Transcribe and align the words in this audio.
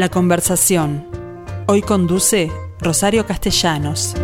La 0.00 0.08
conversación. 0.08 1.04
Hoy 1.66 1.82
conduce 1.82 2.50
Rosario 2.80 3.26
Castellanos. 3.26 4.14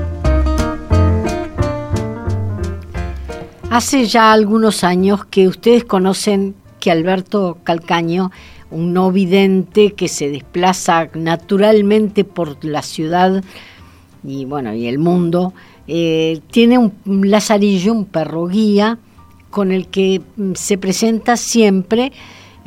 Hace 3.68 4.06
ya 4.06 4.32
algunos 4.32 4.84
años 4.84 5.26
que 5.26 5.46
ustedes 5.46 5.84
conocen 5.84 6.54
que 6.80 6.90
Alberto 6.90 7.58
Calcaño, 7.62 8.30
un 8.70 8.94
no 8.94 9.12
vidente 9.12 9.92
que 9.92 10.08
se 10.08 10.30
desplaza 10.30 11.10
naturalmente 11.12 12.24
por 12.24 12.64
la 12.64 12.80
ciudad 12.80 13.44
y 14.24 14.46
bueno 14.46 14.72
y 14.72 14.86
el 14.86 14.98
mundo, 14.98 15.52
eh, 15.88 16.40
tiene 16.50 16.78
un 16.78 16.94
lazarillo, 17.04 17.92
un 17.92 18.06
perro 18.06 18.46
guía, 18.46 18.98
con 19.50 19.72
el 19.72 19.88
que 19.88 20.22
mm, 20.36 20.54
se 20.54 20.78
presenta 20.78 21.36
siempre, 21.36 22.12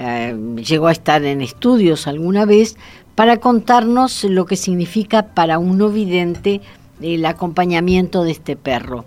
eh, 0.01 0.33
llegó 0.65 0.87
a 0.87 0.93
estar 0.93 1.25
en 1.25 1.41
estudios 1.41 2.07
alguna 2.07 2.45
vez, 2.45 2.77
para 3.19 3.35
contarnos 3.35 4.23
lo 4.23 4.45
que 4.45 4.55
significa 4.55 5.33
para 5.33 5.59
un 5.59 5.77
no 5.77 5.89
vidente 5.89 6.61
el 7.01 7.25
acompañamiento 7.25 8.23
de 8.23 8.31
este 8.31 8.55
perro. 8.55 9.03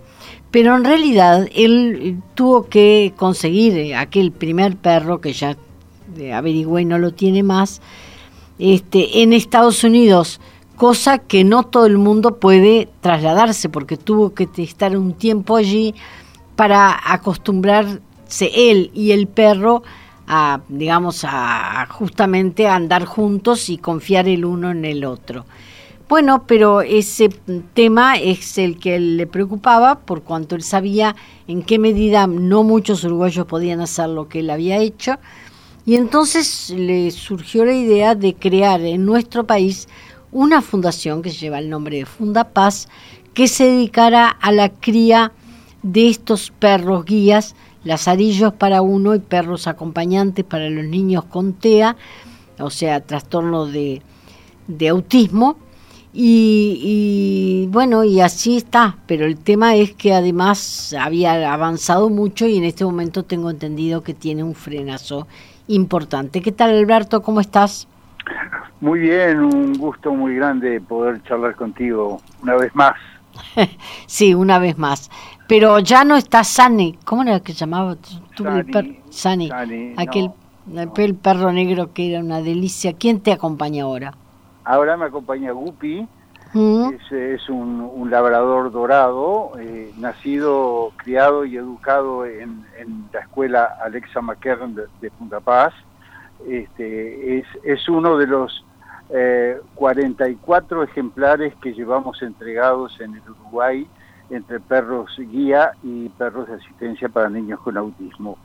Pero 0.50 0.76
en 0.76 0.84
realidad 0.84 1.48
él 1.54 1.98
eh, 1.98 2.16
tuvo 2.34 2.68
que 2.68 3.14
conseguir 3.16 3.94
aquel 3.94 4.30
primer 4.30 4.76
perro 4.76 5.22
que 5.22 5.32
ya 5.32 5.56
averigüé 6.34 6.82
y 6.82 6.84
no 6.84 6.98
lo 6.98 7.14
tiene 7.14 7.42
más, 7.42 7.80
este, 8.58 9.22
en 9.22 9.32
Estados 9.32 9.82
Unidos 9.82 10.42
cosa 10.76 11.16
que 11.16 11.42
no 11.42 11.62
todo 11.62 11.86
el 11.86 11.96
mundo 11.96 12.38
puede 12.38 12.90
trasladarse 13.00 13.70
porque 13.70 13.96
tuvo 13.96 14.34
que 14.34 14.46
estar 14.58 14.94
un 14.94 15.14
tiempo 15.14 15.56
allí 15.56 15.94
para 16.54 17.00
acostumbrarse 17.14 18.50
él 18.54 18.90
y 18.92 19.12
el 19.12 19.26
perro 19.26 19.82
a, 20.26 20.60
digamos, 20.68 21.24
a 21.24 21.86
justamente 21.90 22.68
andar 22.68 23.04
juntos 23.04 23.68
y 23.68 23.78
confiar 23.78 24.28
el 24.28 24.44
uno 24.44 24.70
en 24.70 24.84
el 24.84 25.04
otro. 25.04 25.44
Bueno, 26.08 26.44
pero 26.46 26.82
ese 26.82 27.30
tema 27.72 28.18
es 28.18 28.58
el 28.58 28.78
que 28.78 29.00
le 29.00 29.26
preocupaba 29.26 30.00
por 30.00 30.22
cuanto 30.22 30.54
él 30.54 30.62
sabía 30.62 31.16
en 31.48 31.62
qué 31.62 31.78
medida 31.78 32.26
no 32.26 32.64
muchos 32.64 33.02
uruguayos 33.04 33.46
podían 33.46 33.80
hacer 33.80 34.10
lo 34.10 34.28
que 34.28 34.40
él 34.40 34.50
había 34.50 34.76
hecho. 34.76 35.18
Y 35.86 35.96
entonces 35.96 36.68
le 36.68 37.10
surgió 37.12 37.64
la 37.64 37.72
idea 37.72 38.14
de 38.14 38.34
crear 38.34 38.82
en 38.82 39.06
nuestro 39.06 39.44
país 39.46 39.88
una 40.30 40.60
fundación 40.60 41.22
que 41.22 41.30
lleva 41.30 41.58
el 41.58 41.70
nombre 41.70 41.96
de 41.96 42.04
Funda 42.04 42.44
Paz, 42.44 42.88
que 43.32 43.48
se 43.48 43.64
dedicara 43.64 44.28
a 44.28 44.52
la 44.52 44.68
cría 44.68 45.32
de 45.82 46.08
estos 46.08 46.50
perros 46.50 47.04
guías, 47.06 47.54
lazarillos 47.84 48.52
para 48.54 48.82
uno 48.82 49.14
y 49.14 49.18
perros 49.18 49.66
acompañantes 49.66 50.44
para 50.44 50.68
los 50.70 50.84
niños 50.84 51.24
con 51.24 51.54
TEA, 51.54 51.96
o 52.58 52.70
sea, 52.70 53.00
trastorno 53.00 53.66
de, 53.66 54.02
autismo. 54.88 55.56
Y, 56.14 56.78
y, 56.82 57.66
bueno, 57.72 58.04
y 58.04 58.20
así 58.20 58.58
está, 58.58 58.98
pero 59.06 59.24
el 59.24 59.38
tema 59.38 59.76
es 59.76 59.94
que 59.94 60.12
además 60.12 60.94
había 60.98 61.52
avanzado 61.52 62.10
mucho 62.10 62.46
y 62.46 62.58
en 62.58 62.64
este 62.64 62.84
momento 62.84 63.22
tengo 63.22 63.48
entendido 63.48 64.02
que 64.02 64.12
tiene 64.12 64.42
un 64.42 64.54
frenazo 64.54 65.26
importante. 65.68 66.42
¿Qué 66.42 66.52
tal 66.52 66.76
Alberto? 66.76 67.22
¿Cómo 67.22 67.40
estás? 67.40 67.88
Muy 68.80 69.00
bien, 69.00 69.38
un 69.38 69.74
gusto 69.74 70.12
muy 70.12 70.34
grande 70.34 70.80
poder 70.80 71.22
charlar 71.22 71.54
contigo 71.54 72.20
una 72.42 72.56
vez 72.56 72.74
más. 72.74 72.94
sí, 74.06 74.34
una 74.34 74.58
vez 74.58 74.78
más. 74.78 75.10
Pero 75.48 75.78
ya 75.80 76.04
no 76.04 76.16
está 76.16 76.44
Sani. 76.44 76.98
¿Cómo 77.04 77.22
era 77.22 77.40
que 77.40 77.52
llamaba? 77.52 77.96
Sani. 79.10 79.50
Aquel 79.96 80.30
el 80.96 81.14
perro 81.16 81.52
negro 81.52 81.92
que 81.92 82.10
era 82.10 82.20
una 82.20 82.40
delicia. 82.40 82.92
¿Quién 82.92 83.20
te 83.20 83.32
acompaña 83.32 83.84
ahora? 83.84 84.14
Ahora 84.64 84.96
me 84.96 85.06
acompaña 85.06 85.52
Guppy. 85.52 86.06
Mm. 86.54 86.90
Es, 87.10 87.48
un, 87.48 88.10
labrador 88.10 88.70
dorado, 88.70 89.52
eh, 89.58 89.90
nacido, 89.96 90.92
criado 90.98 91.46
y 91.46 91.56
educado 91.56 92.26
en, 92.26 92.66
la 93.10 93.20
escuela 93.20 93.78
Alexa 93.82 94.20
McKern 94.20 94.74
de, 94.74 94.82
de 95.00 95.10
Punta 95.10 95.40
Paz 95.40 95.72
este, 96.48 97.38
es, 97.38 97.46
es 97.64 97.88
uno 97.88 98.16
de 98.16 98.26
los 98.26 98.64
44 99.74 100.82
eh, 100.82 100.86
ejemplares 100.90 101.54
que 101.62 101.72
llevamos 101.72 102.22
entregados 102.22 103.00
en 103.00 103.14
el 103.14 103.22
Uruguay 103.30 103.86
entre 104.30 104.60
perros 104.60 105.14
guía 105.18 105.72
y 105.82 106.08
perros 106.10 106.48
de 106.48 106.54
asistencia 106.54 107.08
para 107.08 107.28
niños 107.28 107.60
con 107.60 107.76
autismo. 107.76 108.38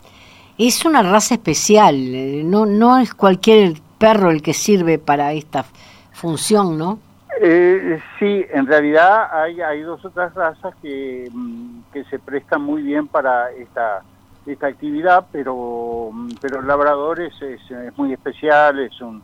Es 0.58 0.84
una 0.86 1.04
raza 1.04 1.36
especial, 1.36 1.96
eh, 1.96 2.42
no, 2.44 2.66
no 2.66 2.98
es 2.98 3.14
cualquier 3.14 3.76
perro 3.98 4.32
el 4.32 4.42
que 4.42 4.54
sirve 4.54 5.00
para 5.00 5.32
esta 5.34 5.64
función, 6.12 6.78
¿no? 6.78 7.00
Eh, 7.40 8.02
sí, 8.20 8.44
en 8.52 8.66
realidad 8.66 9.30
hay, 9.32 9.62
hay 9.62 9.82
dos 9.82 10.04
otras 10.04 10.34
razas 10.34 10.76
que, 10.82 11.30
mm, 11.32 11.82
que 11.94 12.04
se 12.06 12.18
prestan 12.20 12.64
muy 12.64 12.82
bien 12.82 13.08
para 13.08 13.52
esta 13.52 14.04
esta 14.52 14.68
actividad, 14.68 15.26
pero, 15.32 16.12
pero 16.42 16.62
el 16.62 16.68
labrador 16.68 17.20
es, 17.20 17.34
es, 17.42 17.98
muy 17.98 18.14
especial, 18.14 18.80
es 18.80 19.00
un, 19.02 19.22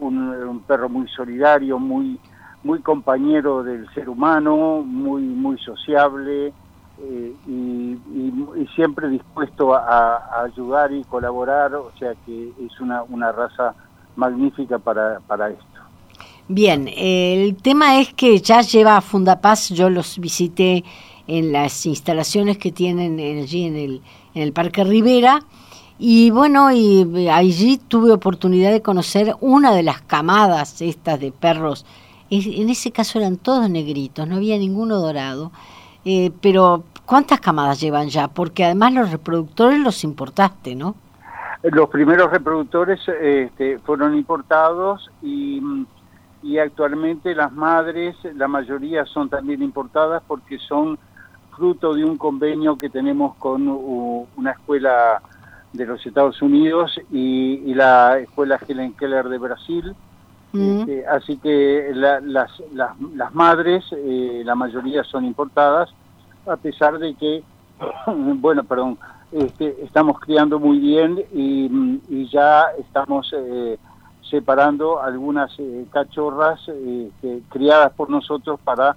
un, 0.00 0.62
perro 0.66 0.88
muy 0.88 1.08
solidario, 1.08 1.78
muy, 1.78 2.18
muy 2.62 2.80
compañero 2.80 3.62
del 3.62 3.88
ser 3.94 4.08
humano, 4.08 4.82
muy, 4.84 5.22
muy 5.22 5.58
sociable 5.58 6.52
eh, 7.02 7.34
y, 7.46 7.98
siempre 8.74 9.08
dispuesto 9.08 9.74
a, 9.74 10.42
ayudar 10.44 10.92
y 10.92 11.02
colaborar, 11.04 11.74
o 11.74 11.90
sea 11.98 12.12
que 12.24 12.52
es 12.64 12.80
una, 12.80 13.02
una 13.02 13.32
raza 13.32 13.74
magnífica 14.16 14.78
para, 14.78 15.20
para 15.20 15.50
esto. 15.50 15.64
Bien, 16.48 16.88
el 16.96 17.56
tema 17.56 18.00
es 18.00 18.12
que 18.14 18.38
ya 18.38 18.60
lleva 18.62 19.00
Fundapaz, 19.00 19.70
yo 19.70 19.90
los 19.90 20.18
visité 20.18 20.84
en 21.26 21.52
las 21.52 21.84
instalaciones 21.86 22.58
que 22.58 22.72
tienen 22.72 23.18
allí 23.18 23.66
en 23.66 23.76
el 23.76 24.02
en 24.34 24.42
el 24.42 24.52
Parque 24.52 24.84
Rivera. 24.84 25.40
Y 26.02 26.30
bueno, 26.30 26.72
y 26.72 27.28
allí 27.28 27.76
tuve 27.76 28.10
oportunidad 28.10 28.72
de 28.72 28.80
conocer 28.80 29.34
una 29.42 29.74
de 29.74 29.82
las 29.82 30.00
camadas 30.00 30.80
estas 30.80 31.20
de 31.20 31.30
perros. 31.30 31.84
En 32.30 32.70
ese 32.70 32.90
caso 32.90 33.18
eran 33.18 33.36
todos 33.36 33.68
negritos, 33.68 34.26
no 34.26 34.36
había 34.36 34.56
ninguno 34.56 34.96
dorado. 34.96 35.52
Eh, 36.06 36.30
pero, 36.40 36.84
¿cuántas 37.04 37.38
camadas 37.40 37.82
llevan 37.82 38.08
ya? 38.08 38.28
Porque 38.28 38.64
además 38.64 38.94
los 38.94 39.10
reproductores 39.10 39.78
los 39.78 40.02
importaste, 40.02 40.74
¿no? 40.74 40.94
Los 41.64 41.90
primeros 41.90 42.30
reproductores 42.30 42.98
este, 43.20 43.78
fueron 43.80 44.16
importados 44.16 45.10
y, 45.20 45.60
y 46.42 46.56
actualmente 46.56 47.34
las 47.34 47.52
madres, 47.52 48.16
la 48.36 48.48
mayoría 48.48 49.04
son 49.04 49.28
también 49.28 49.62
importadas 49.62 50.22
porque 50.26 50.58
son 50.60 50.98
fruto 51.54 51.92
de 51.92 52.06
un 52.06 52.16
convenio 52.16 52.78
que 52.78 52.88
tenemos 52.88 53.36
con 53.36 53.68
una 53.68 54.52
escuela 54.52 55.20
de 55.72 55.86
los 55.86 56.04
Estados 56.04 56.40
Unidos 56.42 56.98
y, 57.12 57.74
la 57.74 58.18
escuela 58.18 58.58
Helen 58.66 58.92
Keller 58.94 59.28
de 59.28 59.38
Brasil. 59.38 59.94
Mm. 60.52 60.80
Este, 60.80 61.06
así 61.06 61.36
que 61.36 61.92
las, 61.94 62.22
las, 62.72 63.34
madres, 63.34 63.84
eh, 63.92 64.42
la 64.44 64.54
mayoría 64.54 65.04
son 65.04 65.24
importadas, 65.24 65.90
a 66.46 66.56
pesar 66.56 66.98
de 66.98 67.14
que, 67.14 67.42
bueno, 68.06 68.64
perdón, 68.64 68.98
este, 69.32 69.76
estamos 69.84 70.18
criando 70.18 70.58
muy 70.58 70.78
bien 70.78 71.22
y, 71.32 72.26
ya 72.32 72.66
estamos 72.78 73.32
eh, 73.36 73.76
separando 74.28 75.00
algunas 75.02 75.50
eh, 75.58 75.84
cachorras 75.90 76.60
este, 76.68 77.40
criadas 77.48 77.92
por 77.92 78.08
nosotros 78.08 78.60
para 78.62 78.94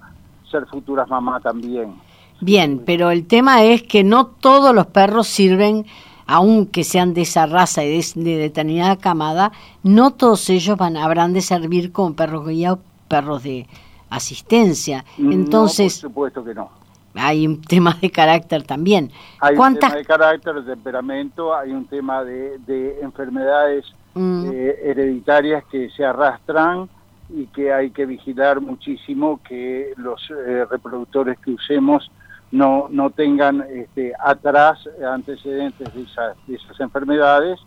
ser 0.50 0.66
futuras 0.66 1.08
mamás 1.08 1.42
también. 1.42 1.94
Bien, 2.40 2.82
pero 2.84 3.10
el 3.10 3.26
tema 3.26 3.62
es 3.62 3.82
que 3.82 4.04
no 4.04 4.26
todos 4.26 4.74
los 4.74 4.86
perros 4.86 5.26
sirven, 5.26 5.86
aunque 6.26 6.84
sean 6.84 7.14
de 7.14 7.22
esa 7.22 7.46
raza 7.46 7.84
y 7.84 8.00
de, 8.00 8.36
determinada 8.38 8.96
camada, 8.96 9.52
no 9.82 10.12
todos 10.12 10.48
ellos 10.50 10.76
van, 10.76 10.96
habrán 10.96 11.32
de 11.32 11.40
servir 11.40 11.92
como 11.92 12.14
perros 12.14 12.46
guía 12.46 12.74
o 12.74 12.80
perros 13.08 13.42
de 13.42 13.66
asistencia. 14.10 15.04
Entonces, 15.18 16.00
por 16.00 16.10
supuesto 16.10 16.44
que 16.44 16.54
no. 16.54 16.70
Hay 17.16 17.46
un 17.46 17.62
tema 17.62 17.96
de 18.00 18.10
carácter 18.10 18.64
también. 18.64 19.10
Hay 19.40 19.56
un 19.56 19.78
tema 19.78 19.94
de 19.94 20.04
carácter, 20.04 20.54
de 20.54 20.74
temperamento, 20.74 21.54
hay 21.54 21.70
un 21.70 21.84
tema 21.86 22.24
de, 22.24 22.98
enfermedades 23.02 23.84
mm. 24.14 24.50
eh, 24.52 24.76
hereditarias 24.82 25.64
que 25.70 25.90
se 25.90 26.04
arrastran 26.04 26.88
y 27.28 27.46
que 27.46 27.72
hay 27.72 27.90
que 27.90 28.04
vigilar 28.04 28.60
muchísimo 28.60 29.40
que 29.48 29.92
los 29.96 30.20
eh, 30.30 30.64
reproductores 30.68 31.38
que 31.38 31.52
usemos 31.52 32.10
no, 32.54 32.86
no 32.88 33.10
tengan 33.10 33.64
este, 33.68 34.12
atrás 34.16 34.78
antecedentes 35.04 35.92
de 35.92 36.02
esas, 36.02 36.36
de 36.46 36.54
esas 36.54 36.78
enfermedades. 36.78 37.58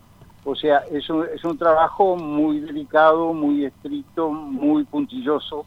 O 0.46 0.56
sea, 0.56 0.78
es 0.90 1.10
un, 1.10 1.26
es 1.36 1.44
un 1.44 1.58
trabajo 1.58 2.16
muy 2.16 2.62
delicado, 2.62 3.34
muy 3.34 3.66
estricto, 3.66 4.30
muy 4.30 4.86
puntilloso, 4.86 5.66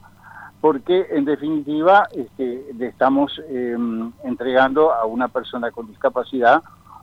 porque 0.62 1.06
en 1.11 1.26
definitiva 1.26 2.08
este, 2.14 2.64
le 2.75 2.87
estamos 2.87 3.38
em, 3.50 4.11
entregando 4.25 4.90
a 4.90 5.05
una 5.05 5.28
persona 5.28 5.70
con 5.70 5.87
discapacidad 5.87 6.62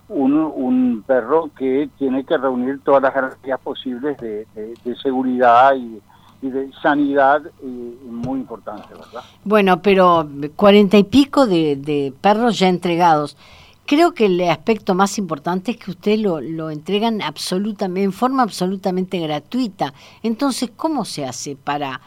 un, 0.09 0.33
un, 0.33 1.03
perro 1.05 1.51
que 1.55 1.87
tiene 1.99 2.23
que 2.23 2.37
reunir 2.37 2.79
todas 2.83 3.03
las 3.03 3.13
garantías 3.13 3.59
posibles 3.59 4.17
de, 4.17 4.47
de, 4.55 4.95
seguridad 5.03 5.75
y, 5.75 6.01
y 6.41 6.49
de 6.49 6.71
sanidad 6.81 7.41
muy 7.61 8.39
importante, 8.39 8.93
¿verdad? 8.93 9.23
Bueno, 9.43 9.81
pero 9.81 10.27
cuarenta 10.55 10.97
y 10.97 11.03
pico 11.03 11.47
de, 11.47 12.13
perros 12.21 12.59
ya 12.59 12.67
entregados. 12.67 13.37
Creo 13.85 14.13
que 14.13 14.25
el 14.25 14.41
aspecto 14.49 14.95
más 14.95 15.17
importante 15.17 15.71
es 15.71 15.77
que 15.77 15.91
usted 15.91 16.19
lo, 16.19 16.41
lo 16.41 16.69
entregan 16.69 17.21
absolutamente, 17.21 18.03
en 18.03 18.11
forma 18.11 18.43
absolutamente 18.43 19.17
gratuita. 19.19 19.93
Entonces, 20.23 20.71
¿cómo 20.75 21.05
se 21.05 21.25
hace 21.25 21.55
para, 21.55 22.01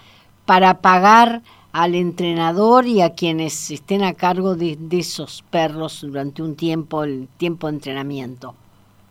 para 0.44 0.80
pagar 0.80 1.42
al 1.72 1.94
entrenador 1.94 2.86
y 2.86 3.00
a 3.00 3.14
quienes 3.14 3.70
estén 3.70 4.02
a 4.02 4.14
cargo 4.14 4.56
de, 4.56 4.76
esos 4.90 5.42
perros 5.50 6.00
durante 6.02 6.42
un 6.42 6.56
tiempo, 6.56 7.04
el 7.04 7.28
tiempo 7.36 7.68
de 7.68 7.74
entrenamiento? 7.74 8.54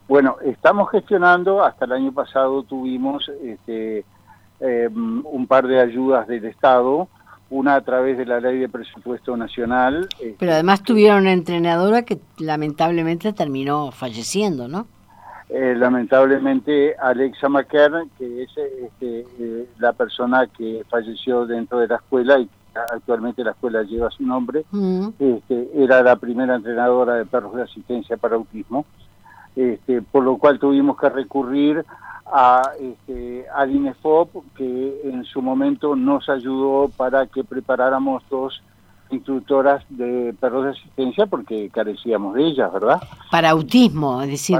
Bueno, 0.07 0.38
estamos 0.44 0.89
gestionando, 0.89 1.63
hasta 1.63 1.86
el 1.86 1.92
año 1.94 2.12
pasado 2.12 2.63
tuvimos 2.63 3.30
este, 3.44 4.04
em, 4.59 5.23
un 5.25 5.47
par 5.47 5.67
de 5.67 5.79
ayudas 5.79 6.27
del 6.27 6.45
Estado, 6.45 7.07
una 7.50 7.75
a 7.75 7.81
través 7.81 8.17
de 8.17 8.25
la 8.25 8.39
ley 8.39 8.59
de 8.59 8.69
presupuesto 8.69 9.35
nacional. 9.35 10.07
Este, 10.13 10.35
Pero 10.39 10.53
además 10.53 10.83
tuvieron 10.83 11.21
una 11.21 11.33
entrenadora 11.33 12.03
que 12.03 12.19
lamentablemente 12.38 13.33
terminó 13.33 13.91
falleciendo, 13.91 14.67
¿no? 14.67 14.88
Eh, 15.50 15.73
lamentablemente 15.75 16.95
Alexa 17.00 17.50
McKern, 17.50 18.11
que 18.19 18.44
es 18.44 18.51
este, 18.56 19.25
eh, 19.39 19.65
la 19.79 19.94
persona 19.94 20.45
que 20.45 20.83
falleció 20.88 21.47
dentro 21.47 21.79
de 21.79 21.88
la 21.88 21.95
escuela 21.95 22.39
y 22.39 22.47
actualmente 22.94 23.44
la 23.44 23.51
escuela 23.51 23.81
lleva 23.81 24.11
su 24.11 24.23
nombre, 24.23 24.63
mm. 24.69 25.07
este, 25.17 25.69
era 25.73 26.03
la 26.03 26.17
primera 26.17 26.56
entrenadora 26.56 27.15
de 27.15 27.25
perros 27.25 27.56
de 27.56 27.63
asistencia 27.63 28.15
para 28.15 28.35
autismo, 28.35 28.85
este, 29.59 30.01
por 30.01 30.23
lo 30.23 30.38
cual 30.38 30.57
tuvimos 30.57 30.97
que 30.97 31.09
recurrir 31.09 31.85
a, 32.25 32.61
este, 32.79 33.45
al 33.53 33.75
INEFOP, 33.75 34.29
que 34.56 35.01
en 35.03 35.25
su 35.25 35.41
momento 35.41 35.97
nos 35.97 36.29
ayudó 36.29 36.89
para 36.95 37.27
que 37.27 37.44
preparáramos 37.44 38.23
dos 38.29 38.61
instructoras 39.09 39.83
de 39.89 40.33
perros 40.39 40.63
de 40.63 40.69
asistencia 40.71 41.25
porque 41.25 41.69
carecíamos 41.71 42.35
de 42.35 42.45
ellas, 42.45 42.71
¿verdad? 42.71 43.01
Para 43.29 43.50
autismo, 43.50 44.21
es 44.21 44.29
decir, 44.29 44.57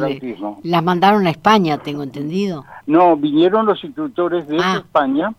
las 0.64 0.84
mandaron 0.84 1.28
a 1.28 1.30
España, 1.30 1.78
tengo 1.78 2.04
entendido. 2.04 2.66
No, 2.86 3.16
vinieron 3.16 3.68
los 3.68 3.82
instructores 3.84 4.48
de 4.50 4.58
ah. 4.62 4.78
España, 4.80 5.34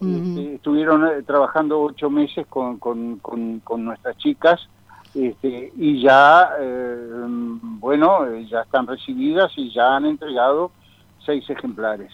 este, 0.00 0.54
estuvieron 0.54 1.06
eh, 1.06 1.22
trabajando 1.26 1.82
ocho 1.82 2.08
meses 2.08 2.46
con, 2.48 2.78
con, 2.78 3.18
con, 3.18 3.84
nuestras 3.84 4.16
chicas 4.16 4.68
este, 5.14 5.72
y 5.76 6.00
ya, 6.00 6.50
eh, 6.58 6.96
bueno, 7.26 8.26
eh, 8.26 8.46
ya 8.50 8.62
están 8.62 8.86
recibidas 8.86 9.52
y 9.56 9.70
ya 9.70 9.96
han 9.96 10.06
entregado 10.06 10.70
seis 11.24 11.48
ejemplares. 11.50 12.10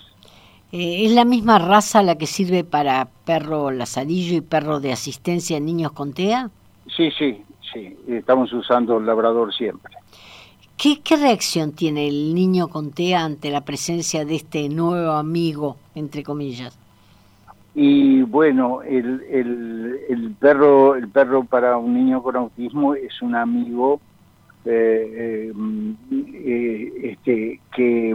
Eh, 0.73 1.07
¿Es 1.07 1.13
la 1.13 1.25
misma 1.25 1.59
raza 1.59 2.03
la 2.03 2.19
que 2.19 2.27
sirve 2.27 2.65
para 2.65 3.09
perro 3.25 3.71
lazarillo 3.71 4.37
y 4.37 4.41
perro 4.41 4.81
de 4.81 4.93
asistencia 4.93 5.57
en 5.57 5.67
niños 5.67 5.93
con 5.93 6.13
TEA? 6.13 6.51
Sí, 6.95 7.11
sí, 7.17 7.43
sí. 7.73 7.97
Estamos 8.09 8.53
usando 8.53 8.99
el 8.99 9.07
labrador 9.07 9.55
siempre. 9.55 9.95
¿Qué, 10.77 11.01
¿Qué, 11.01 11.17
reacción 11.17 11.73
tiene 11.73 12.09
el 12.09 12.35
niño 12.35 12.69
con 12.69 12.91
TEA 12.91 13.25
ante 13.25 13.51
la 13.51 13.65
presencia 13.65 14.25
de 14.25 14.37
este 14.37 14.69
nuevo 14.69 15.13
amigo, 15.13 15.77
entre 15.95 16.23
comillas? 16.23 16.79
Y 17.75 18.23
bueno, 18.23 18.83
el, 18.83 19.23
el, 19.31 20.01
el 20.09 20.35
perro, 20.41 20.97
el 20.97 21.09
perro 21.09 21.45
para 21.45 21.77
un 21.77 21.95
niño 21.95 22.23
con 22.23 22.37
autismo 22.37 22.95
es 22.95 23.23
un 23.23 23.35
amigo 23.35 24.01
eh, 24.65 25.51
eh, 26.45 26.93
este, 27.03 27.61
que, 27.75 28.15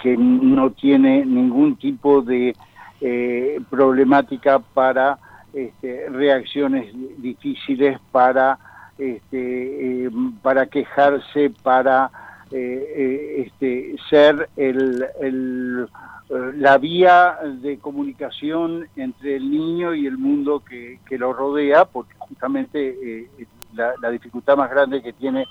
que 0.00 0.16
no 0.16 0.70
tiene 0.70 1.26
ningún 1.26 1.74
tipo 1.74 2.22
de 2.22 2.54
eh, 3.00 3.60
problemática 3.68 4.60
para 4.60 5.18
este, 5.52 6.08
reacciones 6.10 6.92
difíciles, 7.16 7.98
para, 8.12 8.58
este, 8.96 10.08
para 10.42 10.66
quejarse, 10.66 11.50
para 11.64 12.10
este, 12.52 13.96
ser 14.08 14.48
el, 14.56 15.88
la 16.28 16.78
vía 16.78 17.38
de 17.62 17.78
comunicación 17.78 18.88
entre 18.96 19.36
el 19.36 19.50
niño 19.50 19.94
y 19.94 20.06
el 20.06 20.18
mundo 20.18 20.62
que, 20.68 20.98
que 21.08 21.18
lo 21.18 21.32
rodea, 21.32 21.84
porque 21.84 22.14
justamente 22.18 23.28
la, 23.74 24.10
dificultad 24.10 24.56
más 24.56 24.70
grande 24.70 25.02
que 25.02 25.12
tiene 25.12 25.46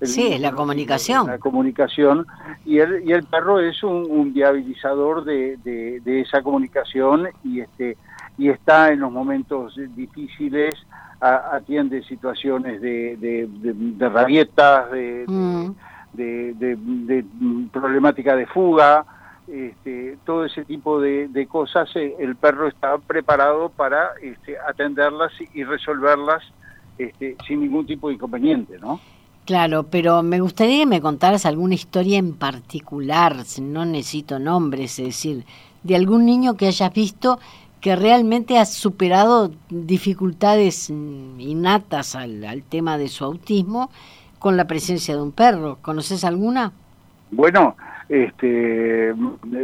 el, 0.00 0.08
sí, 0.08 0.32
es 0.32 0.40
la 0.40 0.52
comunicación. 0.52 1.26
La 1.26 1.38
comunicación. 1.38 2.26
Y 2.64 2.78
el, 2.78 3.06
y 3.06 3.12
el 3.12 3.24
perro 3.24 3.60
es 3.60 3.82
un, 3.82 4.32
viabilizador 4.32 5.24
de, 5.24 5.58
de, 5.58 6.20
esa 6.20 6.42
comunicación 6.42 7.28
y, 7.44 7.60
este, 7.60 7.98
y 8.38 8.48
está 8.48 8.92
en 8.92 9.00
los 9.00 9.12
momentos 9.12 9.78
difíciles, 9.94 10.74
atiende 11.20 12.02
situaciones 12.04 12.80
de, 12.80 13.16
de, 13.18 14.08
rabietas, 14.08 14.90
de, 14.90 15.24
mm. 15.28 15.70
de, 16.14 17.24
problemática 17.70 18.34
de 18.34 18.46
fuga. 18.46 19.04
Este, 19.52 20.16
todo 20.24 20.44
ese 20.44 20.64
tipo 20.64 21.00
de, 21.00 21.46
cosas, 21.48 21.90
eh, 21.96 22.14
el 22.20 22.36
perro 22.36 22.68
está 22.68 22.98
preparado 22.98 23.68
para 23.68 24.10
este, 24.22 24.56
atenderlas 24.58 25.32
y 25.54 25.64
resolverlas 25.64 26.42
este, 26.98 27.36
sin 27.46 27.60
ningún 27.60 27.86
tipo 27.86 28.08
de 28.08 28.14
inconveniente, 28.14 28.78
¿no? 28.78 29.00
Claro, 29.46 29.84
pero 29.84 30.22
me 30.22 30.38
gustaría 30.38 30.80
que 30.80 30.86
me 30.86 31.00
contaras 31.00 31.46
alguna 31.46 31.74
historia 31.74 32.18
en 32.18 32.34
particular, 32.34 33.34
no 33.60 33.84
necesito 33.84 34.38
nombres, 34.38 34.98
es 35.00 35.06
decir, 35.06 35.44
de 35.82 35.96
algún 35.96 36.24
niño 36.26 36.56
que 36.56 36.68
hayas 36.68 36.92
visto 36.94 37.40
que 37.80 37.96
realmente 37.96 38.58
ha 38.58 38.66
superado 38.66 39.50
dificultades 39.70 40.90
innatas 40.90 42.14
al, 42.14 42.44
al 42.44 42.62
tema 42.62 42.98
de 42.98 43.08
su 43.08 43.24
autismo 43.24 43.90
con 44.38 44.56
la 44.56 44.66
presencia 44.66 45.16
de 45.16 45.22
un 45.22 45.32
perro. 45.32 45.78
¿Conoces 45.80 46.24
alguna? 46.24 46.72
Bueno, 47.30 47.76
este, 48.10 49.14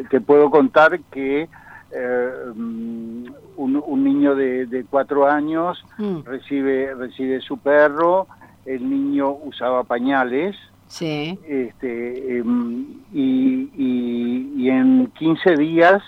te 0.08 0.20
puedo 0.20 0.50
contar 0.50 1.00
que 1.10 1.48
eh, 1.90 2.30
un, 2.54 4.04
niño 4.04 4.36
de, 4.36 4.86
cuatro 4.88 5.26
años 5.26 5.84
mm. 5.98 6.20
recibe, 6.24 6.94
recibe 6.94 7.40
su 7.40 7.58
perro, 7.58 8.28
el 8.64 8.88
niño 8.88 9.30
usaba 9.30 9.82
pañales, 9.82 10.56
sí. 10.86 11.38
este, 11.48 12.38
em, 12.38 12.86
y, 13.12 13.70
y, 13.76 14.70
en 14.70 15.08
15 15.18 15.56
días 15.56 16.02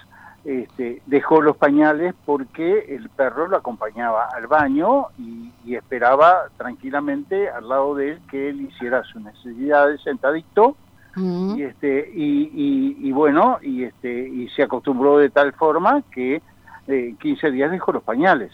este, 0.45 1.03
dejó 1.07 1.43
los 1.43 1.57
pañales 1.57 2.15
porque 2.25 2.95
el 2.95 3.09
perro 3.11 3.49
lo 3.49 3.57
acompañaba 3.57 4.29
al 4.33 4.47
baño 4.47 5.07
y, 5.19 5.49
esperaba 5.75 6.45
tranquilamente 6.57 7.51
al 7.51 7.69
lado 7.69 7.95
de 7.95 8.13
él 8.13 8.21
que 8.31 8.49
él 8.49 8.63
hiciera 8.63 9.05
sus 9.05 9.21
necesidades 9.21 10.01
sentadito 10.01 10.77
y 11.19 11.63
este 11.63 12.11
y, 12.15 12.97
y, 13.01 13.13
bueno 13.13 13.59
y 13.63 13.85
este 13.85 14.29
y 14.29 14.49
se 14.51 14.63
acostumbró 14.63 15.19
de 15.19 15.31
tal 15.31 15.53
forma 15.53 16.03
que 16.11 16.41
eh, 16.87 17.15
15 17.21 17.51
días 17.51 17.71
dejó 17.71 17.93
los 17.93 18.03
pañales 18.03 18.53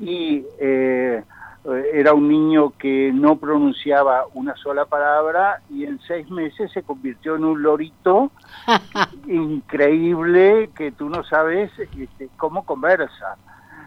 y 0.00 0.44
eh, 0.60 1.22
era 1.92 2.14
un 2.14 2.28
niño 2.28 2.72
que 2.78 3.10
no 3.12 3.36
pronunciaba 3.36 4.24
una 4.34 4.54
sola 4.56 4.84
palabra 4.84 5.62
y 5.68 5.84
en 5.84 5.98
seis 6.06 6.30
meses 6.30 6.70
se 6.72 6.82
convirtió 6.82 7.34
en 7.36 7.44
un 7.44 7.62
lorito 7.62 8.30
increíble 9.26 10.70
que 10.76 10.92
tú 10.92 11.08
no 11.08 11.24
sabes 11.24 11.72
este, 11.78 12.28
cómo 12.36 12.64
conversa. 12.64 13.36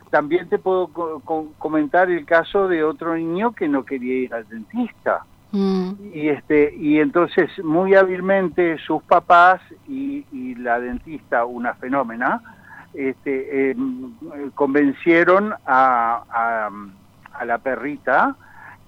También 0.10 0.50
te 0.50 0.58
puedo 0.58 0.88
comentar 1.60 2.10
el 2.10 2.26
caso 2.26 2.68
de 2.68 2.84
otro 2.84 3.16
niño 3.16 3.54
que 3.54 3.68
no 3.68 3.86
quería 3.86 4.16
ir 4.16 4.34
al 4.34 4.48
dentista. 4.50 5.24
Mm. 5.52 5.92
Y 6.14 6.30
este 6.30 6.76
y 6.76 7.00
entonces 7.00 7.50
muy 7.64 7.96
hábilmente 7.96 8.78
sus 8.80 9.02
papás 9.04 9.62
y, 9.88 10.26
la 10.56 10.80
dentista, 10.80 11.46
una 11.46 11.74
fenómena, 11.76 12.42
este, 12.94 13.72
em, 13.72 14.14
convencieron 14.56 15.54
a, 15.66 16.70
a, 17.34 17.46
la 17.46 17.58
perrita 17.60 18.36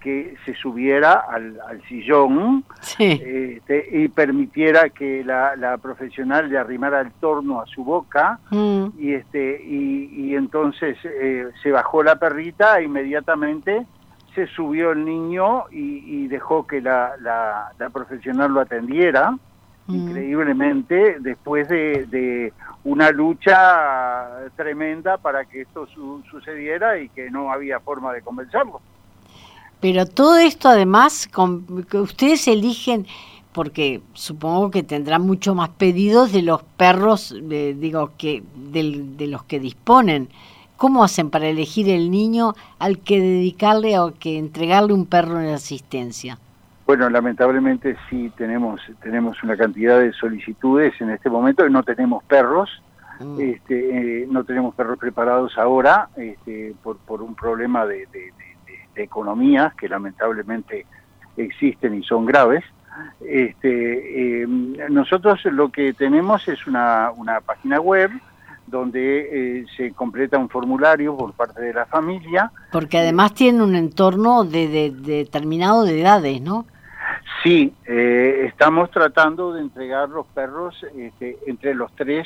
que 0.02 0.36
se 0.46 0.54
subiera 0.56 1.14
al, 1.14 1.82
sillón 1.88 2.66
este, 3.00 3.88
y 3.92 4.10
permitiera 4.10 4.90
que 4.90 5.24
la, 5.24 5.56
la, 5.56 5.78
profesional 5.78 6.50
le 6.50 6.58
arrimara 6.58 7.00
el 7.00 7.12
torno 7.14 7.62
a 7.62 7.66
su 7.68 7.86
boca 7.86 8.40
mm. 8.50 8.88
y 9.00 9.14
este 9.14 9.64
y, 9.64 10.36
entonces 10.36 10.98
eh, 11.06 11.48
se 11.62 11.72
bajó 11.72 12.04
la 12.04 12.18
perrita 12.18 12.80
e 12.80 12.86
inmediatamente 12.86 13.86
se 14.36 14.48
subió 14.48 14.92
el 14.92 15.06
niño 15.06 15.66
y, 15.72 16.28
dejó 16.28 16.66
que 16.66 16.82
la, 16.82 17.16
la, 17.22 17.90
profesional 17.90 18.54
lo 18.54 18.62
atendiera, 18.62 19.32
mm. 19.88 19.96
increíblemente, 19.96 21.18
después 21.20 21.68
de, 21.68 22.54
una 22.84 23.12
lucha 23.12 24.30
tremenda 24.56 25.18
para 25.18 25.46
que 25.46 25.62
esto 25.62 25.88
sucediera 26.30 26.98
y 26.98 27.10
que 27.10 27.30
no 27.30 27.52
había 27.52 27.80
forma 27.80 28.12
de 28.12 28.22
convencerlo. 28.22 28.82
Pero 29.80 30.06
todo 30.06 30.38
esto 30.38 30.70
además, 30.70 31.30
que 31.90 31.98
ustedes 31.98 32.48
eligen 32.48 33.06
porque 33.52 34.02
supongo 34.14 34.72
que 34.72 34.84
tendrán 34.84 35.24
mucho 35.24 35.54
más 35.56 35.70
pedidos 35.70 36.32
de 36.32 36.42
los 36.42 36.64
perros, 36.64 37.36
eh, 37.52 37.76
digo, 37.78 38.12
que 38.18 38.44
de 38.56 39.28
los 39.28 39.44
que 39.44 39.60
disponen. 39.60 40.30
¿Cómo 40.82 41.04
hacen 41.04 41.30
para 41.30 41.46
elegir 41.46 41.88
el 41.90 42.10
niño 42.10 42.56
al 42.80 42.98
que 42.98 43.20
dedicarle 43.20 44.00
o 44.00 44.16
que 44.18 44.40
entregarle 44.40 44.94
un 44.94 45.06
perro 45.06 45.40
en 45.40 45.54
asistencia? 45.54 46.40
Bueno, 46.88 47.08
lamentablemente 47.08 47.96
sí 48.10 48.32
tenemos 48.36 48.82
tenemos 49.00 49.44
una 49.44 49.56
cantidad 49.56 50.00
de 50.00 50.12
solicitudes 50.12 51.00
en 51.00 51.12
este 51.12 51.30
momento. 51.30 51.70
No 51.70 51.84
tenemos 51.84 52.24
perros, 52.24 52.82
mm. 53.20 53.40
este, 53.40 54.24
eh, 54.24 54.28
no 54.28 54.44
tenemos 54.44 54.74
perros 54.74 54.98
preparados 54.98 55.56
ahora 55.56 56.10
este, 56.18 56.74
por, 56.82 56.98
por 56.98 57.22
un 57.22 57.36
problema 57.36 57.86
de, 57.86 58.08
de, 58.12 58.34
economía 58.96 59.76
que 59.78 59.88
lamentablemente 59.88 60.88
existen 61.38 61.94
y 61.94 62.04
son 62.04 62.26
graves. 62.26 62.64
Este, 63.20 64.42
eh, 64.42 64.48
nosotros 64.48 65.46
lo 65.46 65.70
que 65.70 65.94
tenemos 65.94 66.48
es 66.48 66.66
una, 66.66 67.12
una 67.16 67.40
página 67.40 67.80
web 67.80 68.10
donde 68.72 69.60
eh, 69.60 69.66
se 69.76 69.92
completa 69.92 70.38
un 70.38 70.50
formulario 70.50 71.16
por 71.16 71.34
parte 71.34 71.62
de 71.62 71.74
la 71.74 71.86
familia. 71.86 72.52
Porque 72.72 72.98
además 72.98 73.34
tiene 73.34 73.62
un 73.62 73.76
entorno 73.76 74.46
de, 74.46 74.92
determinado 74.92 75.84
de 75.84 76.02
edades, 76.02 76.42
¿no? 76.42 76.66
Sí, 77.44 77.74
eh, 77.86 78.46
estamos 78.48 78.90
tratando 78.90 79.54
de 79.54 79.62
entregar 79.62 80.10
los 80.10 80.26
perros 80.28 80.76
este, 80.96 81.38
entre 81.46 81.76
los 81.76 81.92
3 81.96 82.26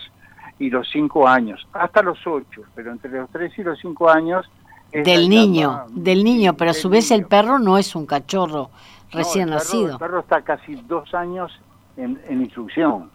y 0.60 0.70
los 0.70 0.88
5 0.92 1.28
años, 1.28 1.68
hasta 1.74 2.02
los 2.02 2.20
8, 2.26 2.62
pero 2.76 2.92
entre 2.92 3.12
los 3.12 3.30
3 3.32 3.52
y 3.58 3.64
los 3.64 3.80
5 3.80 4.10
años... 4.10 4.50
Del 4.92 5.28
niño, 5.28 5.88
del 5.90 6.24
niño, 6.24 6.56
pero 6.56 6.72
a 6.72 6.74
su 6.74 6.88
vez 6.88 7.12
el 7.12 7.26
perro 7.26 7.60
no 7.60 7.78
es 7.78 7.96
un 7.98 8.06
cachorro 8.06 8.70
recién 9.12 9.50
nacido. 9.50 9.94
El 9.94 9.98
perro 9.98 10.20
está 10.22 10.42
casi 10.42 10.76
dos 10.88 11.14
años 11.14 11.52
en, 11.98 12.18
instrucción. 12.30 13.10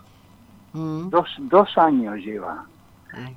Mm. 0.75 1.08
Dos, 1.08 1.28
dos 1.38 1.78
años 1.78 2.16
lleva 2.16 2.66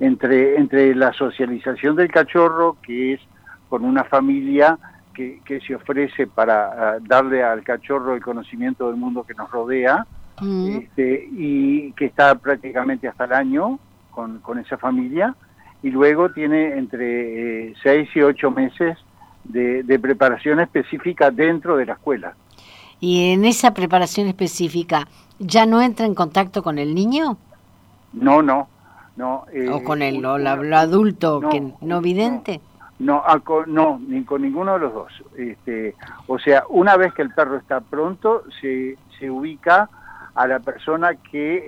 entre, 0.00 0.56
entre 0.56 0.94
la 0.94 1.12
socialización 1.12 1.96
del 1.96 2.08
cachorro, 2.08 2.76
que 2.82 3.14
es 3.14 3.20
con 3.68 3.84
una 3.84 4.04
familia 4.04 4.78
que, 5.14 5.40
que 5.44 5.60
se 5.60 5.74
ofrece 5.74 6.26
para 6.26 6.66
ah, 6.66 6.98
darle 7.00 7.42
al 7.42 7.62
cachorro 7.62 8.14
el 8.14 8.22
conocimiento 8.22 8.88
del 8.88 8.96
mundo 8.96 9.24
que 9.24 9.34
nos 9.34 9.50
rodea, 9.50 10.06
mm. 10.40 10.68
este, 10.76 11.28
y 11.32 11.92
que 11.92 12.06
está 12.06 12.34
prácticamente 12.34 13.08
hasta 13.08 13.24
el 13.24 13.32
año 13.32 13.78
con, 14.10 14.40
con 14.40 14.58
esa 14.58 14.76
familia, 14.76 15.34
y 15.82 15.90
luego 15.90 16.30
tiene 16.30 16.76
entre 16.78 17.68
eh, 17.68 17.74
seis 17.82 18.08
y 18.14 18.22
ocho 18.22 18.50
meses 18.50 18.96
de, 19.44 19.82
de 19.82 19.98
preparación 19.98 20.60
específica 20.60 21.30
dentro 21.30 21.76
de 21.76 21.86
la 21.86 21.92
escuela. 21.94 22.34
¿Y 23.00 23.32
en 23.32 23.44
esa 23.44 23.74
preparación 23.74 24.28
específica 24.28 25.06
ya 25.38 25.66
no 25.66 25.82
entra 25.82 26.06
en 26.06 26.14
contacto 26.14 26.62
con 26.62 26.78
el 26.78 26.94
niño? 26.94 27.36
No, 28.12 28.40
no. 28.40 28.68
No, 29.16 29.44
eh, 29.52 29.68
o 29.68 29.82
con 29.84 30.02
el, 30.02 30.24
adulto 30.24 31.40
que 31.50 31.72
no 31.80 32.00
vidente. 32.00 32.60
No, 32.98 33.22
no, 33.66 34.00
ni 34.06 34.24
con 34.24 34.42
ninguno 34.42 34.74
de 34.74 34.78
los 34.78 34.94
dos. 34.94 35.12
Este, 35.36 35.94
o 36.26 36.38
sea, 36.38 36.64
una 36.68 36.96
vez 36.96 37.12
que 37.12 37.22
el 37.22 37.30
perro 37.30 37.56
está 37.56 37.80
pronto, 37.80 38.44
se, 38.60 38.96
se 39.18 39.30
ubica 39.30 39.88
a 40.34 40.46
la 40.46 40.60
persona 40.60 41.14
que 41.14 41.64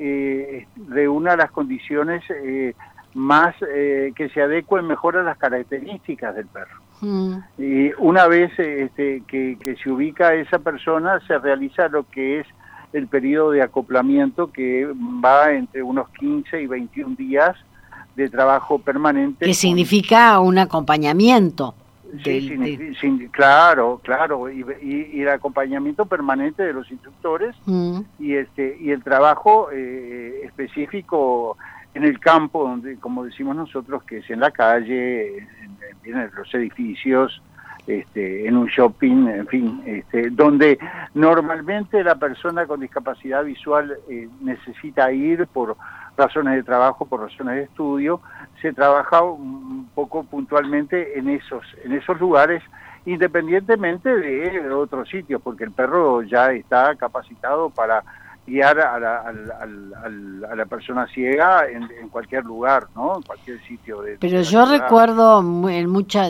eh, 0.59 0.69
reúna 0.88 1.37
las 1.37 1.50
condiciones 1.50 2.23
eh, 2.31 2.75
más 3.15 3.55
eh, 3.62 4.12
que 4.15 4.29
se 4.29 4.43
adecuen 4.43 4.87
mejor 4.87 5.17
a 5.17 5.23
las 5.23 5.38
características 5.38 6.35
del 6.35 6.47
perro. 6.47 6.81
Mm. 7.00 7.38
Y 7.59 7.93
una 7.99 8.26
vez 8.26 8.57
este, 8.59 9.23
que, 9.26 9.57
que 9.62 9.76
se 9.76 9.91
ubica 9.91 10.35
esa 10.35 10.59
persona, 10.59 11.21
se 11.26 11.38
realiza 11.38 11.88
lo 11.88 12.05
que 12.05 12.41
es 12.41 12.47
el 12.97 13.09
periodo 13.09 13.50
de 13.50 13.62
acoplamiento 13.62 14.50
que 14.50 14.87
va 15.25 15.53
entre 15.53 15.83
unos 15.83 16.09
15 16.11 16.62
y 16.62 16.67
21 16.67 17.15
días 17.17 17.57
de 18.15 18.31
trabajo 18.31 18.79
permanente. 18.79 19.45
Que 19.45 19.55
significa 19.55 20.41
un 20.41 20.59
acompañamiento. 20.59 21.75
Sí, 22.25 22.57
claro, 23.33 24.00
claro, 24.03 24.49
y, 24.50 25.21
el 25.21 25.29
acompañamiento 25.29 26.07
permanente 26.07 26.62
de 26.62 26.73
los 26.73 26.91
instructores 26.91 27.55
mm. 27.67 28.00
y 28.21 28.35
este 28.37 28.79
y 28.81 28.91
el 28.91 29.03
trabajo 29.03 29.69
eh, 29.73 30.43
específico 30.45 31.59
en 31.95 32.05
el 32.05 32.19
campo, 32.21 32.62
donde 32.62 32.97
como 32.97 33.25
decimos 33.25 33.57
nosotros, 33.57 34.05
que 34.05 34.19
es 34.19 34.31
en 34.31 34.41
la 34.41 34.53
calle, 34.53 35.47
en 36.05 36.31
los 36.37 36.55
edificios, 36.55 37.43
este, 37.87 38.47
en 38.49 38.57
un 38.57 38.66
shopping, 38.66 39.28
en 39.28 39.47
fin, 39.47 39.83
este, 39.87 40.31
donde 40.31 40.78
normalmente 41.14 42.02
la 42.02 42.16
persona 42.16 42.66
con 42.66 42.81
discapacidad 42.81 43.45
visual 43.45 43.97
eh, 44.09 44.28
necesita 44.40 45.12
ir 45.12 45.47
por 45.47 45.76
razones 46.16 46.55
de 46.55 46.62
trabajo, 46.62 47.05
por 47.05 47.21
razones 47.21 47.57
de 47.57 47.62
estudio, 47.64 48.21
se 48.61 48.73
trabaja 48.73 49.23
un 49.23 49.88
poco 49.95 50.25
puntualmente 50.25 51.19
en 51.19 51.28
esos, 51.28 51.64
en 51.85 51.93
esos 51.93 52.19
lugares, 52.19 52.62
independientemente 53.05 54.09
de 54.09 54.73
otros 54.73 55.09
sitios, 55.09 55.40
porque 55.43 55.64
el 55.64 55.73
perro 55.73 56.23
ya 56.23 56.52
está 56.52 56.95
capacitado 56.97 57.71
para 57.71 58.02
guiar 58.47 58.79
a 58.79 58.99
la, 58.99 59.25
a 60.50 60.55
la 60.55 60.67
persona 60.67 61.07
ciega 61.09 61.67
en, 61.69 62.09
cualquier 62.09 62.45
lugar, 62.45 62.87
¿no? 62.95 63.17
En 63.17 63.23
cualquier 63.23 63.61
sitio. 63.67 64.03
De, 64.03 64.17
Pero 64.19 64.43
yo 64.43 64.65
recuerdo 64.67 65.41
en 65.69 65.91
mucha, 65.91 66.29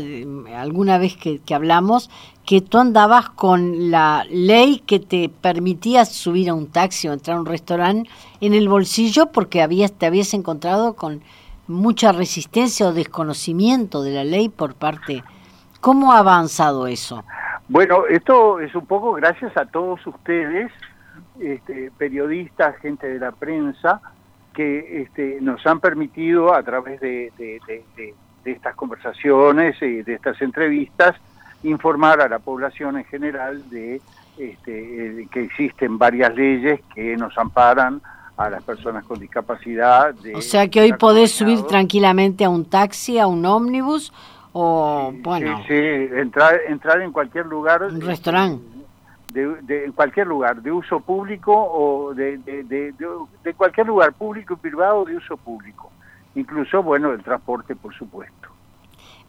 alguna 0.56 0.99
vez 0.99 1.16
que, 1.16 1.40
hablamos, 1.54 2.11
que 2.46 2.62
tú 2.62 2.78
andabas 2.78 3.28
con 3.30 3.90
la 3.90 4.25
ley 4.30 4.82
que 4.87 4.99
te 4.99 5.28
permitía 5.28 6.04
subir 6.04 6.49
a 6.49 6.54
un 6.54 6.70
taxi 6.70 7.08
o 7.08 7.12
entrar 7.12 7.37
a 7.37 7.40
un 7.40 7.46
restaurante 7.46 8.08
en 8.40 8.54
el 8.54 8.68
bolsillo 8.68 9.26
porque 9.26 9.62
habías, 9.62 9.92
te 9.92 10.06
habías 10.06 10.32
encontrado 10.32 10.94
con 10.94 11.23
mucha 11.66 12.12
resistencia 12.12 12.88
o 12.88 12.92
desconocimiento 12.92 14.02
de 14.02 14.12
la 14.12 14.25
ley 14.25 14.49
por 14.49 14.75
parte. 14.75 15.23
¿Cómo 15.80 16.12
ha 16.12 16.18
avanzado 16.18 16.87
eso? 16.87 17.25
Bueno, 17.68 18.06
esto 18.08 18.61
es 18.61 18.75
un 18.75 18.87
poco 18.87 19.12
gracias 19.12 19.56
a 19.56 19.66
todos 19.66 20.04
ustedes 20.06 20.70
este, 21.40 21.90
periodistas, 21.97 22.76
gente 22.78 23.09
de 23.09 23.19
la 23.19 23.33
prensa, 23.33 24.00
que 24.55 25.02
este, 25.02 25.38
nos 25.40 25.64
han 25.66 25.81
permitido 25.81 26.55
a 26.55 26.62
través 26.62 27.00
de, 27.00 27.33
estas 28.45 28.75
conversaciones 28.75 29.81
y 29.83 30.02
de 30.02 30.14
estas 30.14 30.40
entrevistas 30.40 31.16
informar 31.62 32.21
a 32.21 32.28
la 32.28 32.38
población 32.38 32.97
en 32.97 33.05
general 33.05 33.69
de 33.71 34.00
este, 34.38 35.26
que 35.31 35.43
existen 35.43 35.99
varias 35.99 36.35
leyes 36.35 36.81
que 36.95 37.16
nos 37.16 37.37
amparan 37.37 38.00
a 38.37 38.49
las 38.49 38.62
personas 38.62 39.05
con 39.05 39.19
discapacidad. 39.19 40.14
o 40.35 40.43
sea 40.43 40.69
que 40.69 40.81
hoy 40.81 40.93
podés 40.93 41.33
subir 41.33 41.62
tranquilamente 41.62 42.45
a 42.45 42.50
un 42.50 42.66
taxi, 42.66 43.19
a 43.19 43.26
un 43.26 43.45
ómnibus 43.45 44.12
o, 44.52 45.12
bueno... 45.23 45.62
Sí, 45.66 45.75
entrar, 45.75 46.61
entrar 46.69 47.00
en 47.02 47.12
cualquier 47.12 47.47
lugar. 47.47 47.83
Un 47.83 48.00
restaurante 48.00 48.75
de, 49.45 49.85
en 49.85 49.93
cualquier 49.93 50.26
lugar, 50.26 50.62
de 50.62 50.73
uso 50.73 51.00
público 51.00 51.52
o 51.55 52.14
de, 52.14 52.38
de, 52.38 53.55
cualquier 53.55 53.87
lugar 53.87 54.14
público 54.14 54.55
y 54.55 54.57
privado 54.57 55.05
de 55.05 55.16
uso 55.16 55.37
público. 55.37 55.90
Incluso, 56.35 56.83
bueno, 56.83 57.12
el 57.12 57.23
transporte, 57.23 57.76
por 57.76 57.95
supuesto. 57.95 58.49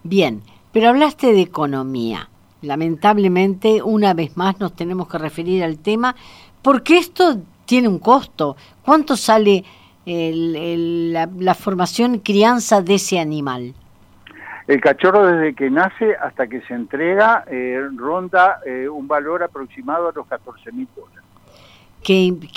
Bien, 0.03 0.41
pero 0.71 0.89
hablaste 0.89 1.33
de 1.33 1.41
economía. 1.41 2.29
Lamentablemente, 2.61 3.83
una 3.83 4.13
vez 4.13 4.37
más 4.37 4.59
nos 4.59 4.75
tenemos 4.75 5.07
que 5.07 5.17
referir 5.17 5.63
al 5.63 5.77
tema, 5.79 6.15
porque 6.61 6.97
esto 6.97 7.39
tiene 7.65 7.87
un 7.87 7.99
costo. 7.99 8.55
¿Cuánto 8.83 9.15
sale 9.17 9.63
la, 10.05 11.29
la 11.37 11.55
formación 11.55 12.19
crianza 12.19 12.81
de 12.81 12.95
ese 12.95 13.19
animal? 13.19 13.73
El 14.67 14.81
cachorro 14.81 15.25
desde 15.25 15.55
que 15.55 15.69
nace 15.69 16.15
hasta 16.15 16.47
que 16.47 16.59
se 16.61 16.73
entrega 16.73 17.45
eh, 17.47 17.79
ronda 17.95 18.59
eh, 18.65 18.89
un 18.89 19.07
valor 19.07 19.41
aproximado 19.41 20.09
a 20.09 20.11
los 20.13 20.27
14 20.27 20.73
mil 20.73 20.87
dólares. 20.93 21.23
¿Que, 22.03 22.13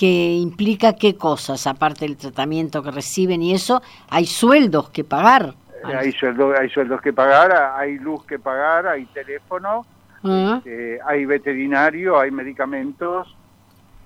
implica 0.06 0.94
qué 0.94 1.16
cosas, 1.16 1.66
aparte 1.66 2.04
del 2.04 2.16
tratamiento 2.16 2.82
que 2.82 2.90
reciben 2.90 3.42
y 3.42 3.54
eso? 3.54 3.80
¿Hay 4.08 4.26
sueldos 4.26 4.90
que 4.90 5.04
pagar? 5.04 5.54
Eh, 5.88 5.94
hay, 5.96 6.12
sueldos, 6.12 6.56
hay 6.58 6.68
sueldos 6.68 7.00
que 7.00 7.12
pagar, 7.12 7.52
hay 7.76 7.98
luz 7.98 8.24
que 8.26 8.38
pagar, 8.38 8.86
hay 8.88 9.06
teléfono, 9.06 9.86
ah. 10.24 10.56
este, 10.58 10.98
hay 11.06 11.24
veterinario, 11.24 12.18
hay 12.18 12.32
medicamentos. 12.32 13.36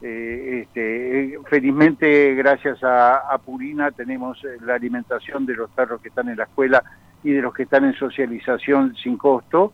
este, 0.01 1.39
felizmente, 1.49 2.35
gracias 2.35 2.83
a, 2.85 3.33
a 3.33 3.39
Purina, 3.39 3.91
tenemos 3.91 4.39
la 4.61 4.75
alimentación 4.75 5.47
de 5.47 5.55
los 5.55 5.71
perros 5.71 6.03
que 6.03 6.09
están 6.09 6.29
en 6.29 6.37
la 6.37 6.45
escuela 6.45 6.83
y 7.25 7.33
de 7.33 7.43
los 7.43 7.55
que 7.55 7.65
están 7.65 7.85
en 7.85 7.95
socialización 7.95 8.95
sin 8.97 9.17
costo, 9.17 9.73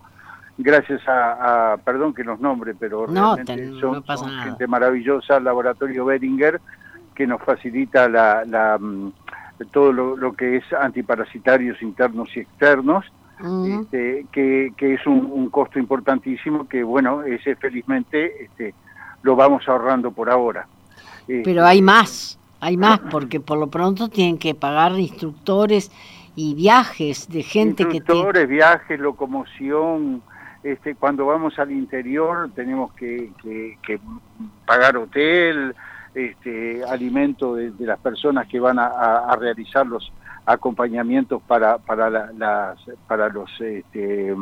gracias 0.56 1.02
a, 1.06 1.76
perdón 1.84 2.14
que 2.14 2.24
los 2.24 2.40
nombre, 2.40 2.74
pero 2.78 3.06
realmente 3.06 3.72
son, 3.80 4.02
gente 4.44 4.66
maravillosa, 4.66 5.40
Laboratorio 5.40 6.04
Beringer, 6.04 6.60
que 7.14 7.26
nos 7.26 7.42
facilita 7.42 8.08
la, 8.08 8.78
mm, 8.78 9.12
todo 9.72 9.92
lo, 9.92 10.32
que 10.32 10.56
es 10.56 10.64
antiparasitarios 10.72 11.82
internos 11.82 12.28
y 12.36 12.40
externos, 12.40 13.04
este, 13.66 14.26
que, 14.30 14.72
que, 14.76 14.94
es 14.94 15.06
un, 15.06 15.48
costo 15.48 15.78
importantísimo 15.78 16.68
que, 16.68 16.82
bueno, 16.82 17.22
ese 17.22 17.56
felizmente 17.56 18.44
este, 18.44 18.74
lo 19.22 19.34
vamos 19.34 19.66
ahorrando 19.66 20.10
por 20.12 20.30
ahora. 20.30 20.66
Pero 21.26 21.64
hay 21.64 21.80
más, 21.80 22.38
hay 22.60 22.76
más, 22.76 22.98
porque 23.10 23.40
por 23.40 23.58
lo 23.58 23.68
pronto 23.68 24.08
tienen 24.08 24.38
que 24.38 24.54
pagar 24.54 24.92
instructores 24.98 25.90
y 26.36 26.54
viajes 26.54 27.28
de 27.28 27.42
gente 27.42 27.84
que 27.84 28.00
tiene... 28.00 28.20
Instructores, 28.20 28.48
viajes, 28.48 29.00
locomoción, 29.00 30.22
este, 30.62 30.94
cuando 30.94 31.24
vamos 31.24 31.58
al 31.58 31.70
interior 31.70 32.50
tenemos 32.54 32.92
que, 32.92 33.30
pagar 34.66 34.96
hotel, 34.98 35.74
este, 36.14 36.84
alimento 36.84 37.54
de, 37.54 37.72
las 37.78 37.98
personas 37.98 38.46
que 38.46 38.60
van 38.60 38.78
a, 38.78 39.34
realizar 39.36 39.86
los 39.86 40.12
acompañamientos 40.44 41.40
para 41.46 41.78
para 41.78 42.10
las 42.10 42.78
para 43.06 43.28
los 43.28 43.50
este, 43.60 44.34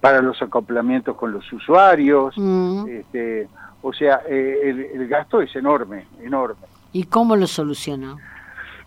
para 0.00 0.20
los 0.20 0.42
acoplamientos 0.42 1.16
con 1.16 1.32
los 1.32 1.50
usuarios. 1.52 2.34
Mm. 2.36 2.86
este, 2.88 3.48
o 3.82 3.92
sea 3.92 4.20
eh, 4.28 4.90
el, 4.94 5.08
gasto 5.08 5.40
es 5.40 5.54
enorme 5.56 6.06
enorme. 6.22 6.66
Y 6.92 7.04
cómo 7.04 7.34
lo 7.36 7.46
soluciona 7.46 8.16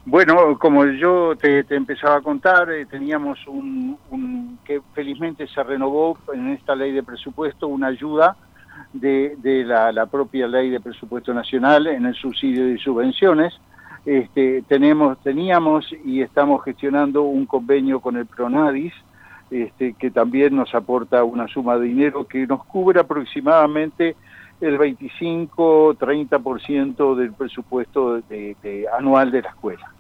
bueno, 0.05 0.57
como 0.59 0.85
yo 0.85 1.35
te, 1.37 1.65
empezaba 1.69 2.17
a 2.17 2.21
contar, 2.21 2.69
eh, 2.71 2.85
teníamos 2.85 3.39
un, 3.47 4.59
que 4.65 4.81
felizmente 4.93 5.47
se 5.47 5.63
renovó 5.63 6.17
en 6.33 6.49
esta 6.49 6.75
ley 6.75 6.91
de 6.91 7.03
presupuesto 7.03 7.67
una 7.67 7.87
ayuda 7.87 8.35
de, 8.91 9.63
la, 9.65 10.05
propia 10.07 10.47
ley 10.47 10.69
de 10.69 10.79
presupuesto 10.79 11.33
nacional 11.33 11.87
en 11.87 12.05
el 12.05 12.15
subsidio 12.15 12.69
y 12.69 12.77
subvenciones. 12.79 13.53
Este, 14.05 14.63
tenemos, 14.67 15.17
teníamos 15.23 15.87
y 16.03 16.21
estamos 16.21 16.63
gestionando 16.63 17.23
un 17.23 17.45
convenio 17.45 18.01
con 18.01 18.17
el 18.17 18.25
Pronadis, 18.25 18.93
este, 19.49 19.93
que 19.93 20.11
también 20.11 20.55
nos 20.55 20.75
aporta 20.75 21.23
una 21.23 21.47
suma 21.47 21.77
de 21.77 21.87
dinero 21.87 22.27
que 22.27 22.45
nos 22.45 22.65
cubre 22.65 22.99
aproximadamente 22.99 24.17
el 24.59 24.77
25-30% 24.77 27.15
del 27.15 27.31
presupuesto 27.33 28.21
de, 28.21 28.85
anual 28.97 29.31
de 29.31 29.41
la 29.41 29.49
escuela. 29.49 29.92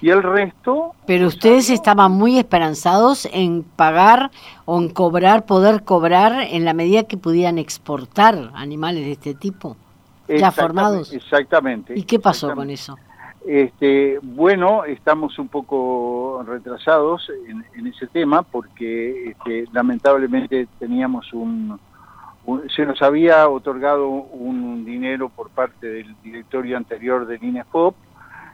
Y 0.00 0.10
el 0.10 0.22
resto... 0.22 0.94
Pero 1.06 1.26
ustedes 1.26 1.70
estaban 1.70 2.12
muy 2.12 2.38
esperanzados 2.38 3.28
en 3.32 3.64
pagar 3.64 4.30
o 4.64 4.80
en 4.80 4.90
cobrar, 4.90 5.46
poder 5.46 5.82
cobrar 5.84 6.42
en 6.50 6.64
la 6.64 6.74
medida 6.74 7.04
que 7.04 7.16
pudieran 7.16 7.58
exportar 7.58 8.50
animales 8.54 9.04
de 9.04 9.12
este 9.12 9.34
tipo, 9.34 9.76
ya 10.28 10.52
formados. 10.52 11.12
Exactamente. 11.12 11.98
¿Y 11.98 12.04
qué 12.04 12.18
pasó 12.18 12.54
con 12.54 12.70
eso? 12.70 12.96
Este, 13.46 14.18
bueno, 14.22 14.84
estamos 14.84 15.38
un 15.38 15.48
poco 15.48 16.44
retrasados 16.46 17.30
en, 17.48 17.86
ese 17.86 18.06
tema 18.06 18.42
porque 18.42 19.30
este, 19.30 19.64
lamentablemente 19.72 20.68
teníamos 20.78 21.32
un, 21.32 21.80
se 22.74 22.84
nos 22.84 23.00
había 23.02 23.48
otorgado 23.48 24.08
un 24.08 24.84
dinero 24.84 25.28
por 25.28 25.50
parte 25.50 25.86
del 25.86 26.14
directorio 26.22 26.76
anterior 26.76 27.26
del 27.26 27.42
INEFOP, 27.42 27.94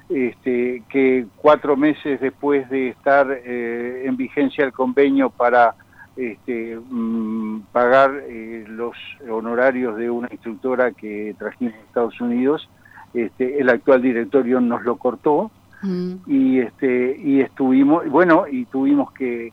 este, 0.08 0.82
que 0.88 1.26
cuatro 1.36 1.76
meses 1.76 2.20
después 2.20 2.68
de 2.70 2.88
estar 2.88 3.26
eh, 3.30 4.04
en 4.06 4.16
vigencia 4.16 4.64
el 4.64 4.72
convenio 4.72 5.30
para 5.30 5.74
este, 6.16 6.76
mm, 6.76 7.62
pagar 7.72 8.22
eh, 8.28 8.64
los 8.68 8.96
honorarios 9.28 9.96
de 9.96 10.10
una 10.10 10.28
instructora 10.30 10.92
que 10.92 11.34
trajimos 11.38 11.74
a 11.74 11.78
Estados 11.78 12.20
Unidos, 12.20 12.68
este, 13.12 13.60
el 13.60 13.68
actual 13.68 14.02
directorio 14.02 14.60
nos 14.60 14.82
lo 14.82 14.96
cortó 14.96 15.50
mm. 15.82 16.14
y 16.26 16.60
este 16.60 17.16
y 17.18 17.40
estuvimos 17.40 18.08
bueno 18.08 18.46
y 18.50 18.64
tuvimos 18.66 19.12
que, 19.12 19.52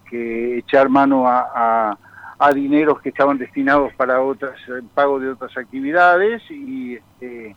echar 0.57 0.89
mano 0.89 1.27
a 1.27 1.97
a 2.41 2.51
dineros 2.53 2.99
que 3.01 3.09
estaban 3.09 3.37
destinados 3.37 3.93
para 3.93 4.19
otras 4.19 4.55
eh, 4.67 4.81
pago 4.95 5.19
de 5.19 5.29
otras 5.29 5.55
actividades 5.55 6.41
y 6.49 6.95
este, 6.95 7.55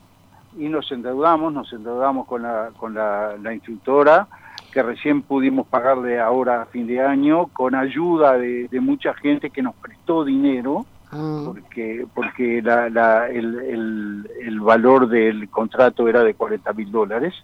y 0.56 0.68
nos 0.68 0.90
endeudamos 0.92 1.52
nos 1.52 1.72
endeudamos 1.72 2.26
con 2.26 2.42
la 2.42 2.70
con 2.76 2.94
la, 2.94 3.52
instructora 3.52 4.26
que 4.72 4.82
recién 4.82 5.22
pudimos 5.22 5.66
pagarle 5.66 6.20
ahora 6.20 6.62
a 6.62 6.66
fin 6.66 6.86
de 6.86 7.00
año 7.00 7.46
con 7.48 7.74
ayuda 7.74 8.38
de, 8.38 8.68
mucha 8.80 9.14
gente 9.14 9.50
que 9.50 9.62
nos 9.62 9.74
prestó 9.76 10.24
dinero 10.24 10.86
ah. 11.12 11.42
porque 11.46 12.06
porque 12.14 12.62
la, 12.62 12.88
la, 12.88 13.28
el, 13.28 14.28
el, 14.40 14.60
valor 14.60 15.08
del 15.08 15.48
contrato 15.48 16.08
era 16.08 16.22
de 16.22 16.34
40 16.34 16.72
mil 16.72 16.90
dólares 16.90 17.34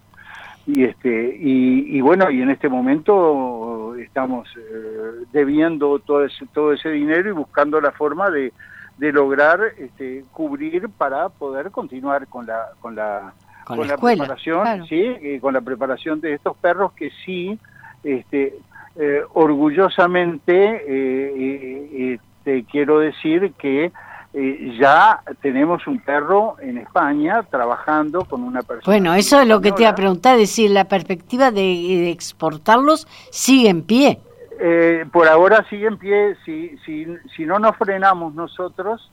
y 0.66 0.84
este 0.84 1.36
y, 1.40 1.96
y, 1.96 2.00
bueno 2.00 2.30
y 2.30 2.42
en 2.42 2.50
este 2.50 2.68
momento 2.68 3.94
estamos 3.96 4.48
eh, 4.56 5.24
debiendo 5.32 5.98
todo 6.00 6.24
ese, 6.24 6.46
todo 6.52 6.72
ese 6.72 6.90
dinero 6.90 7.28
y 7.28 7.32
buscando 7.32 7.80
la 7.80 7.92
forma 7.92 8.30
de, 8.30 8.52
de 9.00 9.12
lograr 9.12 9.60
este, 9.78 10.24
cubrir 10.30 10.90
para 10.90 11.30
poder 11.30 11.70
continuar 11.70 12.26
con 12.28 12.46
la 12.46 12.68
con 12.80 12.94
la 12.94 13.32
con, 13.64 13.86
la, 13.86 13.96
preparación 13.96 14.86
sí 14.86 15.38
con 15.40 15.54
la 15.54 15.62
preparación 15.62 16.20
de 16.20 16.34
estos 16.34 16.56
perros 16.58 16.92
que 16.92 17.10
sí 17.24 17.58
este 18.04 18.58
eh, 18.96 19.22
orgullosamente 19.32 20.84
eh, 20.86 22.18
te 22.44 22.64
quiero 22.64 22.98
decir 22.98 23.54
que 23.58 23.90
eh, 24.32 24.76
ya 24.78 25.22
tenemos 25.42 25.88
un 25.88 25.98
perro 25.98 26.54
en 26.60 26.78
España 26.78 27.42
trabajando 27.50 28.24
con 28.24 28.44
una 28.44 28.62
persona. 28.62 28.84
Bueno, 28.86 29.14
eso 29.14 29.40
es 29.40 29.48
lo 29.48 29.60
que 29.60 29.72
te 29.72 29.82
iba 29.82 29.90
a 29.90 29.94
preguntar, 29.96 30.34
es 30.34 30.42
decir, 30.42 30.70
la 30.70 30.84
perspectiva 30.84 31.50
de, 31.50 32.10
exportarlos 32.10 33.08
sigue 33.32 33.68
en 33.68 33.82
pie. 33.82 34.20
Eh, 34.62 35.06
por 35.10 35.26
ahora 35.26 35.66
sigue 35.70 35.86
en 35.86 35.96
pie, 35.96 36.36
si, 36.44 36.76
si, 36.84 37.06
si 37.34 37.46
no 37.46 37.58
nos 37.58 37.76
frenamos 37.76 38.34
nosotros, 38.34 39.10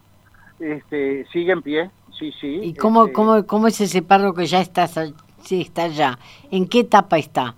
este, 0.60 1.26
sigue 1.32 1.54
en 1.54 1.62
pie, 1.62 1.92
sí, 2.20 2.34
sí. 2.40 2.60
¿Y 2.64 2.74
cómo, 2.76 3.04
este 3.04 3.14
cómo, 3.14 3.46
cómo 3.46 3.68
es 3.68 3.80
ese 3.80 4.02
perro 4.02 4.34
que 4.34 4.46
ya 4.46 4.60
está, 4.60 4.88
sí, 4.88 5.62
está 5.62 5.88
ya? 5.88 6.20
¿En 6.52 6.68
qué 6.68 6.82
etapa 6.82 7.18
está? 7.18 7.56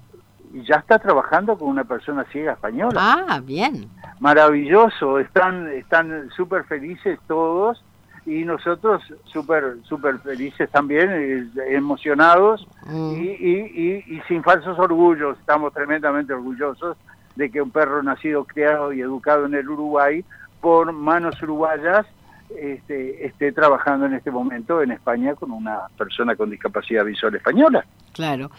Ya 0.53 0.75
está 0.75 0.99
trabajando 0.99 1.57
con 1.57 1.69
una 1.69 1.83
persona 1.83 2.25
ciega 2.31 2.53
española. 2.53 2.99
Ah, 2.99 3.41
bien 3.43 3.89
maravilloso, 4.19 5.19
están 5.19 5.69
están 5.69 6.29
súper 6.35 6.65
felices 6.65 7.19
todos 7.27 7.83
y 8.25 8.43
nosotros 8.43 9.01
súper 9.25 9.77
super 9.83 10.19
felices 10.19 10.69
también, 10.69 11.09
eh, 11.09 11.47
emocionados 11.69 12.67
mm. 12.85 13.13
y, 13.13 13.27
y, 13.29 14.03
y, 14.07 14.21
sin 14.27 14.43
falsos 14.43 14.77
orgullos, 14.77 15.37
estamos 15.39 15.73
tremendamente 15.73 16.33
orgullosos 16.33 16.97
de 17.39 17.49
que 17.49 17.61
un 17.61 17.71
perro 17.71 18.03
nacido, 18.03 18.43
criado 18.43 18.91
y 18.91 18.99
educado 18.99 19.45
en 19.45 19.55
el 19.55 19.69
Uruguay 19.69 20.25
por 20.59 20.91
manos 20.91 21.41
uruguayas 21.41 22.05
este, 22.49 23.25
esté 23.25 23.53
trabajando 23.53 24.07
en 24.07 24.13
este 24.13 24.29
momento 24.29 24.81
en 24.81 24.91
España 24.91 25.35
con 25.35 25.51
una 25.51 25.87
persona 25.97 26.35
con 26.35 26.49
discapacidad 26.49 27.05
visual 27.05 27.33
española. 27.35 27.85
Claro, 28.11 28.51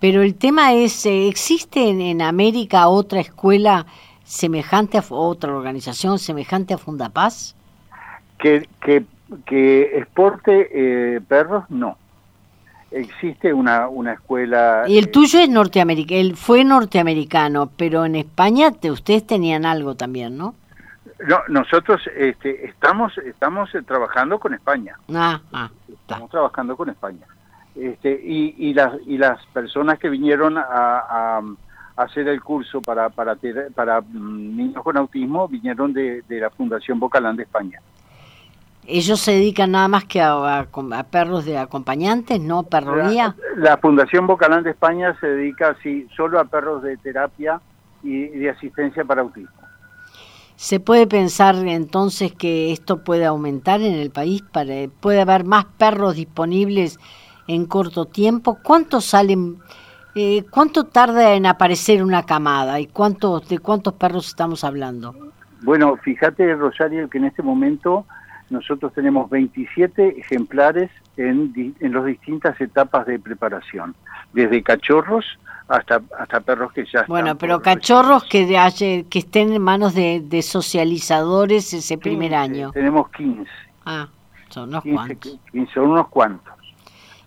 pero 0.00 0.20
el 0.20 0.34
tema 0.34 0.74
es, 0.74 1.06
eh, 1.06 1.28
¿existe 1.28 1.88
en 1.88 2.20
América 2.20 2.88
otra 2.88 3.20
escuela 3.20 3.86
semejante 4.22 4.98
a 4.98 5.04
otra 5.08 5.56
organización 5.56 6.18
semejante 6.18 6.74
a 6.74 6.78
Fundapaz? 6.78 7.54
Que, 8.38 8.68
que, 8.82 9.06
que 9.46 9.96
exporte 9.96 10.68
eh, 10.74 11.20
perros, 11.26 11.64
no. 11.70 11.96
Existe 12.90 13.52
una, 13.52 13.88
una 13.88 14.12
escuela... 14.14 14.84
Y 14.86 14.98
el 14.98 15.10
tuyo 15.10 15.40
es 15.40 15.48
norteamericano, 15.48 16.20
él 16.20 16.36
fue 16.36 16.64
norteamericano, 16.64 17.70
pero 17.76 18.04
en 18.04 18.16
España 18.16 18.70
te, 18.70 18.90
ustedes 18.90 19.26
tenían 19.26 19.66
algo 19.66 19.96
también, 19.96 20.36
¿no? 20.36 20.54
No, 21.26 21.40
nosotros 21.48 22.02
este, 22.14 22.66
estamos 22.66 23.16
estamos 23.18 23.74
eh, 23.74 23.82
trabajando 23.82 24.38
con 24.38 24.52
España. 24.52 24.96
Ah, 25.14 25.40
ah, 25.52 25.70
estamos 25.88 26.30
trabajando 26.30 26.76
con 26.76 26.90
España. 26.90 27.26
Este, 27.74 28.10
y, 28.22 28.54
y, 28.58 28.74
las, 28.74 28.92
y 29.06 29.16
las 29.16 29.44
personas 29.46 29.98
que 29.98 30.10
vinieron 30.10 30.56
a 30.58 31.40
hacer 31.96 32.28
el 32.28 32.42
curso 32.42 32.82
para, 32.82 33.08
para, 33.08 33.36
para 33.74 34.00
mm, 34.00 34.56
niños 34.56 34.82
con 34.82 34.96
autismo 34.96 35.48
vinieron 35.48 35.92
de, 35.92 36.22
la 36.28 36.50
Fundación 36.50 37.00
Bocalán 37.00 37.36
de 37.36 37.44
España. 37.44 37.80
¿Ellos 38.88 39.20
se 39.20 39.32
dedican 39.32 39.72
nada 39.72 39.88
más 39.88 40.04
que 40.04 40.20
a, 40.20 40.66
perros 41.10 41.44
de 41.44 41.58
acompañantes, 41.58 42.40
no 42.40 42.62
perroría? 42.64 43.34
La, 43.56 43.76
Fundación 43.78 44.26
Bocalán 44.26 44.62
de 44.62 44.70
España 44.70 45.16
se 45.20 45.26
dedica 45.26 45.76
sí, 45.82 46.06
solo 46.16 46.38
a 46.38 46.44
perros 46.44 46.82
de 46.82 46.96
terapia 46.96 47.60
y 48.02 48.28
de 48.28 48.50
asistencia 48.50 49.04
para 49.04 49.22
autismo. 49.22 49.50
¿Se 50.56 50.80
puede 50.80 51.06
pensar 51.06 51.54
entonces 51.56 52.32
que 52.32 52.72
esto 52.72 53.04
puede 53.04 53.26
aumentar 53.26 53.82
en 53.82 53.94
el 53.94 54.10
país? 54.10 54.42
Para, 54.42 54.72
¿Puede 55.00 55.20
haber 55.20 55.44
más 55.44 55.66
perros 55.66 56.16
disponibles 56.16 56.98
en 57.46 57.66
corto 57.66 58.06
tiempo? 58.06 58.58
¿Cuántos 58.62 59.04
salen? 59.04 59.58
Eh, 60.14 60.44
¿Cuánto 60.50 60.84
tarda 60.84 61.34
en 61.34 61.44
aparecer 61.44 62.02
una 62.02 62.22
camada 62.22 62.80
y 62.80 62.86
cuántos 62.86 63.46
de 63.48 63.58
cuántos 63.58 63.94
perros 63.94 64.28
estamos 64.28 64.64
hablando? 64.64 65.14
Bueno, 65.62 65.94
fíjate, 65.96 66.54
Rosario, 66.54 67.10
que 67.10 67.18
en 67.18 67.24
este 67.24 67.42
momento 67.42 68.06
nosotros 68.50 68.92
tenemos 68.92 69.28
27 69.30 70.20
ejemplares 70.20 70.90
en, 71.16 71.74
en 71.80 71.92
las 71.92 72.04
distintas 72.04 72.60
etapas 72.60 73.06
de 73.06 73.18
preparación, 73.18 73.94
desde 74.32 74.62
cachorros 74.62 75.24
hasta 75.68 76.00
hasta 76.18 76.40
perros 76.40 76.72
que 76.72 76.84
ya 76.84 77.04
Bueno, 77.08 77.36
pero 77.36 77.60
cachorros 77.60 78.24
que 78.24 78.46
de, 78.46 79.06
que 79.10 79.18
estén 79.18 79.52
en 79.52 79.62
manos 79.62 79.94
de, 79.94 80.42
socializadores 80.42 81.72
ese 81.72 81.98
primer 81.98 82.34
año. 82.34 82.70
Tenemos 82.72 83.10
15. 83.10 83.50
Ah, 83.84 84.08
son 84.48 84.68
unos 84.68 84.84
cuantos. 84.84 85.38
son 85.74 85.90
unos 85.90 86.08
cuantos. 86.08 86.54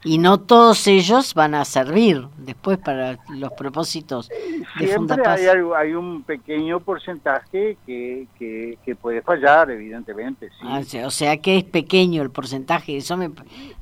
Y 0.03 0.17
no 0.17 0.39
todos 0.39 0.87
ellos 0.87 1.33
van 1.33 1.55
a 1.55 1.65
servir 1.65 2.25
después 2.37 2.77
para 2.77 3.17
los 3.29 3.51
propósitos 3.51 4.29
de 4.29 4.87
Siempre 4.87 5.21
hay, 5.27 5.47
algo, 5.47 5.75
hay 5.75 5.93
un 5.93 6.23
pequeño 6.23 6.79
porcentaje 6.79 7.77
que, 7.85 8.27
que, 8.37 8.95
puede 8.95 9.21
fallar, 9.21 9.69
evidentemente. 9.71 10.49
Sí. 10.49 10.55
Ah, 10.63 10.81
o 11.05 11.11
sea 11.11 11.37
que 11.37 11.57
es 11.57 11.63
pequeño 11.65 12.21
el 12.21 12.29
porcentaje, 12.29 12.95
eso 12.95 13.17
me, 13.17 13.29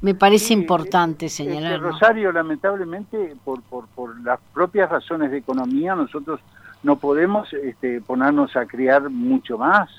me 0.01 0.15
parece 0.15 0.53
importante 0.53 1.27
este, 1.27 1.43
señalar. 1.43 1.80
Rosario, 1.80 2.32
lamentablemente, 2.32 3.36
por, 3.45 3.62
por, 3.62 3.88
por 3.88 4.19
las 4.21 4.39
propias 4.53 4.89
razones 4.89 5.30
de 5.30 5.38
economía, 5.38 5.93
nosotros 5.93 6.39
no 6.82 6.95
podemos 6.97 7.51
este, 7.53 8.01
ponernos 8.01 8.56
a 8.56 8.65
criar 8.65 9.10
mucho 9.10 9.58
más 9.58 9.89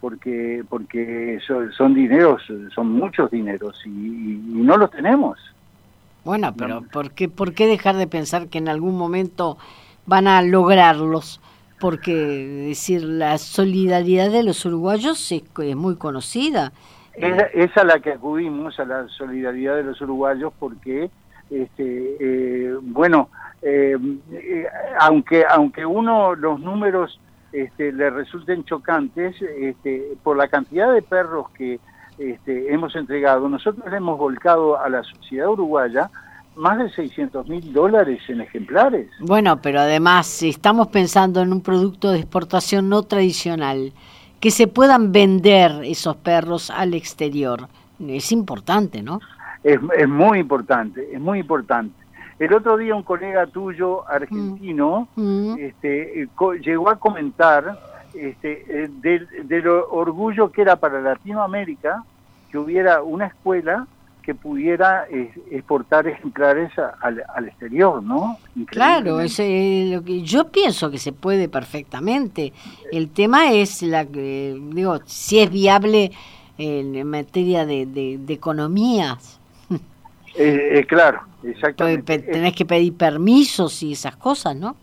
porque 0.00 0.64
porque 0.68 1.38
son, 1.46 1.94
dineros, 1.94 2.42
son 2.74 2.90
muchos 2.90 3.30
dineros 3.30 3.80
y, 3.86 3.90
no 3.90 4.76
los 4.76 4.90
tenemos. 4.90 5.38
Bueno, 6.24 6.54
pero 6.56 6.82
¿por 6.82 7.12
qué, 7.12 7.28
¿por 7.28 7.52
qué 7.52 7.66
dejar 7.66 7.96
de 7.96 8.06
pensar 8.06 8.48
que 8.48 8.58
en 8.58 8.68
algún 8.68 8.96
momento 8.96 9.58
van 10.06 10.28
a 10.28 10.42
lograrlos? 10.42 11.40
Porque, 11.80 12.14
decir, 12.68 13.02
la 13.02 13.38
solidaridad 13.38 14.30
de 14.30 14.44
los 14.44 14.64
uruguayos 14.64 15.32
es, 15.32 15.42
muy 15.76 15.96
conocida. 15.96 16.72
Es, 17.14 17.76
a 17.76 17.84
la 17.84 17.98
que 17.98 18.12
acudimos, 18.12 18.78
a 18.78 18.84
la 18.84 19.08
solidaridad 19.08 19.76
de 19.76 19.82
los 19.82 20.00
uruguayos, 20.00 20.52
porque, 20.60 21.10
este, 21.50 22.16
eh, 22.20 22.76
bueno, 22.80 23.28
eh, 23.62 23.96
eh, 24.32 24.66
aunque, 25.00 25.44
aunque 25.48 25.84
uno, 25.84 26.36
los 26.36 26.60
números 26.60 27.18
este, 27.52 27.92
le 27.92 28.10
resulten 28.10 28.64
chocantes 28.64 29.34
este, 29.42 30.16
por 30.22 30.36
la 30.36 30.48
cantidad 30.48 30.92
de 30.92 31.02
perros 31.02 31.50
que 31.50 31.80
este, 32.30 32.72
hemos 32.72 32.94
entregado. 32.96 33.48
Nosotros 33.48 33.84
le 33.90 33.96
hemos 33.96 34.18
volcado 34.18 34.78
a 34.78 34.88
la 34.88 35.02
sociedad 35.02 35.48
uruguaya 35.48 36.10
más 36.56 36.78
de 36.78 36.90
600 36.90 37.48
mil 37.48 37.72
dólares 37.72 38.20
en 38.28 38.42
ejemplares. 38.42 39.08
Bueno, 39.20 39.60
pero 39.62 39.80
además 39.80 40.26
si 40.26 40.50
estamos 40.50 40.88
pensando 40.88 41.40
en 41.40 41.52
un 41.52 41.62
producto 41.62 42.10
de 42.10 42.18
exportación 42.18 42.88
no 42.88 43.02
tradicional, 43.02 43.92
que 44.40 44.50
se 44.50 44.66
puedan 44.66 45.12
vender 45.12 45.72
esos 45.84 46.16
perros 46.16 46.70
al 46.70 46.94
exterior, 46.94 47.68
es 48.00 48.32
importante, 48.32 49.02
¿no? 49.02 49.20
Es, 49.62 49.78
es 49.96 50.08
muy 50.08 50.40
importante, 50.40 51.08
es 51.12 51.20
muy 51.20 51.38
importante. 51.38 52.02
El 52.42 52.52
otro 52.54 52.76
día 52.76 52.96
un 52.96 53.04
colega 53.04 53.46
tuyo 53.46 54.08
argentino 54.08 55.06
mm. 55.14 55.52
Mm. 55.52 55.58
Este, 55.60 56.28
llegó 56.60 56.90
a 56.90 56.96
comentar 56.96 57.78
este, 58.14 58.64
eh, 58.68 58.90
del, 59.00 59.68
orgullo 59.68 60.50
que 60.50 60.62
era 60.62 60.74
para 60.74 61.00
Latinoamérica 61.00 62.04
que 62.52 62.58
hubiera 62.58 63.02
una 63.02 63.26
escuela 63.26 63.88
que 64.22 64.36
pudiera 64.36 65.06
eh, 65.10 65.32
exportar 65.50 66.06
ejemplares 66.06 66.70
al, 67.00 67.48
exterior, 67.48 68.00
¿no? 68.00 68.38
Claro, 68.66 69.18
ese, 69.20 69.90
lo 69.92 70.04
que 70.04 70.22
yo 70.22 70.48
pienso 70.52 70.92
que 70.92 70.98
se 70.98 71.12
puede 71.12 71.48
perfectamente. 71.48 72.52
El 72.92 73.10
tema 73.10 73.50
es 73.50 73.82
la 73.82 74.04
digo, 74.04 75.00
si 75.06 75.40
es 75.40 75.50
viable 75.50 76.12
en 76.56 77.04
materia 77.08 77.66
de, 77.66 77.86
de 77.86 78.32
economías. 78.32 79.40
Eh, 80.34 80.78
eh, 80.78 80.86
claro, 80.86 81.20
exactamente. 81.42 82.18
tenés 82.20 82.54
que 82.54 82.64
pedir 82.64 82.96
permisos 82.96 83.82
y 83.82 83.92
esas 83.92 84.16
cosas, 84.16 84.56
¿no? 84.56 84.76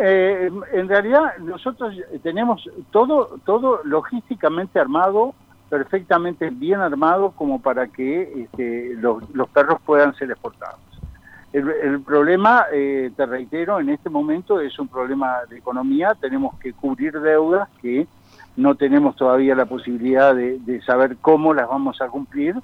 Eh, 0.00 0.50
en 0.72 0.88
realidad 0.88 1.36
nosotros 1.38 1.94
tenemos 2.22 2.68
todo, 2.90 3.38
todo 3.44 3.80
logísticamente 3.84 4.78
armado, 4.80 5.34
perfectamente 5.68 6.50
bien 6.50 6.80
armado 6.80 7.32
como 7.32 7.60
para 7.60 7.88
que 7.88 8.44
este, 8.44 8.94
los, 8.94 9.22
perros 9.52 9.80
puedan 9.84 10.14
ser 10.14 10.30
exportados. 10.30 10.80
El, 11.52 12.02
problema, 12.02 12.66
te 12.70 13.26
reitero, 13.26 13.80
en 13.80 13.88
este 13.88 14.10
momento 14.10 14.60
es 14.60 14.78
un 14.78 14.88
problema 14.88 15.38
de 15.48 15.56
economía, 15.56 16.14
tenemos 16.20 16.58
que 16.58 16.74
cubrir 16.74 17.18
deudas 17.18 17.68
que 17.80 18.06
no 18.56 18.74
tenemos 18.74 19.16
todavía 19.16 19.54
la 19.54 19.64
posibilidad 19.64 20.34
de 20.34 20.82
saber 20.84 21.16
cómo 21.18 21.54
las 21.54 21.66
vamos 21.66 22.02
a 22.02 22.08
cumplir 22.08 22.56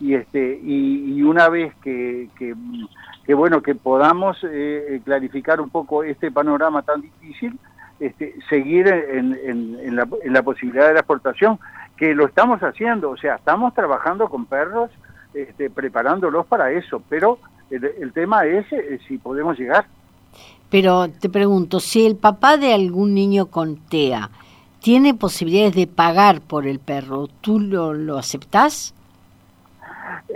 y 0.00 0.14
este 0.14 0.60
y, 0.62 1.22
una 1.22 1.48
vez 1.48 1.74
que, 1.82 2.28
que, 2.36 3.34
bueno 3.34 3.62
que 3.62 3.74
podamos 3.74 4.42
eh, 4.44 4.48
eh, 4.88 5.00
clarificar 5.04 5.60
un 5.60 5.70
poco 5.70 6.04
este 6.04 6.30
panorama 6.30 6.82
tan 6.82 7.00
difícil 7.00 7.58
este, 8.00 8.34
seguir 8.48 8.86
en, 8.86 9.38
en, 9.44 9.96
la, 9.96 10.06
en, 10.22 10.32
la, 10.32 10.42
posibilidad 10.42 10.86
de 10.88 10.94
la 10.94 11.00
exportación 11.00 11.58
que 11.96 12.14
lo 12.14 12.26
estamos 12.26 12.60
haciendo 12.60 13.10
o 13.10 13.16
sea 13.16 13.36
estamos 13.36 13.74
trabajando 13.74 14.28
con 14.28 14.46
perros 14.46 14.90
este, 15.34 15.68
preparándolos 15.68 16.46
para 16.46 16.70
eso 16.70 17.02
pero 17.08 17.38
el, 17.70 18.12
tema 18.12 18.46
es 18.46 18.70
eh, 18.72 18.98
si 19.06 19.18
podemos 19.18 19.58
llegar 19.58 19.86
pero 20.70 21.08
te 21.08 21.28
pregunto 21.28 21.80
si 21.80 22.06
el 22.06 22.16
papá 22.16 22.56
de 22.56 22.72
algún 22.72 23.14
niño 23.14 23.46
con 23.46 23.76
TEA 23.76 24.30
tiene 24.80 25.14
posibilidades 25.14 25.74
de 25.74 25.86
pagar 25.86 26.40
por 26.40 26.66
el 26.66 26.78
perro, 26.78 27.28
¿tú 27.40 27.58
lo, 27.58 27.92
lo 27.92 28.18
aceptás? 28.18 28.94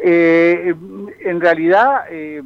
Eh, 0.02 0.74
en 1.24 1.40
realidad, 1.40 2.04
eh, 2.10 2.42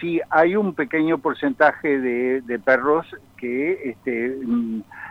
sí 0.00 0.20
hay 0.30 0.56
un 0.56 0.74
pequeño 0.74 1.18
porcentaje 1.18 2.00
de, 2.00 2.58
perros 2.58 3.06
que 3.36 3.90
este, 3.90 4.38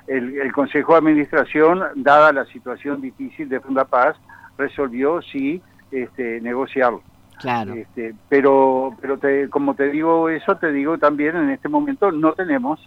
el, 0.08 0.52
Consejo 0.54 0.94
de 0.94 1.00
Administración, 1.00 1.84
dada 1.96 2.32
la 2.32 2.46
situación 2.46 3.02
difícil 3.02 3.50
de 3.50 3.60
Fundapaz, 3.60 4.16
resolvió 4.58 5.22
sí 5.22 5.62
este, 5.92 6.42
negociarlo. 6.42 7.02
Claro. 7.40 7.74
Este, 7.74 8.16
pero, 8.30 8.96
pero 9.02 9.20
como 9.50 9.76
te 9.76 9.90
digo 9.90 10.30
eso, 10.30 10.56
te 10.56 10.72
digo 10.72 10.98
también 10.98 11.36
en 11.36 11.50
este 11.50 11.68
momento 11.68 12.12
no 12.12 12.34
tenemos, 12.34 12.80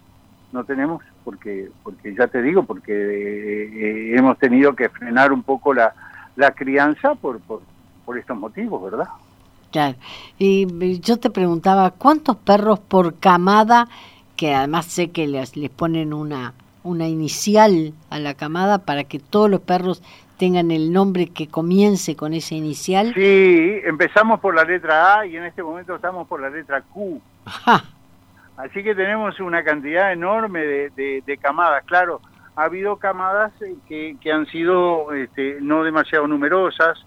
no 0.52 0.64
tenemos, 0.64 1.04
porque, 1.24 1.70
porque 1.82 2.14
ya 2.14 2.26
te 2.28 2.40
digo, 2.40 2.62
porque 2.62 2.92
eh, 2.92 4.16
hemos 4.16 4.38
tenido 4.38 4.74
que 4.74 4.88
frenar 4.88 5.32
un 5.32 5.42
poco 5.42 5.74
la, 5.74 5.92
la 6.36 6.52
crianza 6.52 7.14
por, 7.14 7.40
por 7.40 7.60
por 8.08 8.16
estos 8.16 8.38
motivos, 8.38 8.82
¿verdad? 8.82 9.06
Claro. 9.70 9.96
Y 10.38 11.00
yo 11.00 11.18
te 11.18 11.30
preguntaba, 11.30 11.90
¿cuántos 11.90 12.36
perros 12.36 12.78
por 12.78 13.18
camada, 13.18 13.88
que 14.36 14.54
además 14.54 14.86
sé 14.86 15.10
que 15.10 15.26
les, 15.26 15.56
les 15.56 15.70
ponen 15.70 16.14
una, 16.14 16.54
una 16.84 17.06
inicial 17.06 17.92
a 18.10 18.18
la 18.18 18.34
camada 18.34 18.78
para 18.78 19.04
que 19.04 19.18
todos 19.18 19.50
los 19.50 19.60
perros 19.60 20.02
tengan 20.38 20.70
el 20.70 20.92
nombre 20.92 21.26
que 21.26 21.48
comience 21.48 22.16
con 22.16 22.32
esa 22.32 22.54
inicial? 22.54 23.12
Sí, 23.14 23.80
empezamos 23.84 24.40
por 24.40 24.54
la 24.54 24.64
letra 24.64 25.18
A 25.18 25.26
y 25.26 25.36
en 25.36 25.44
este 25.44 25.62
momento 25.62 25.94
estamos 25.96 26.26
por 26.26 26.40
la 26.40 26.48
letra 26.48 26.82
Q. 26.82 27.20
Así 28.56 28.82
que 28.82 28.94
tenemos 28.94 29.38
una 29.38 29.62
cantidad 29.62 30.12
enorme 30.12 30.60
de, 30.60 31.22
de, 31.24 31.38
camadas. 31.38 31.84
Claro, 31.84 32.20
ha 32.56 32.64
habido 32.64 32.96
camadas 32.96 33.52
que, 33.86 34.16
que 34.20 34.32
han 34.32 34.46
sido 34.46 35.12
este, 35.12 35.58
no 35.60 35.84
demasiado 35.84 36.26
numerosas, 36.26 36.98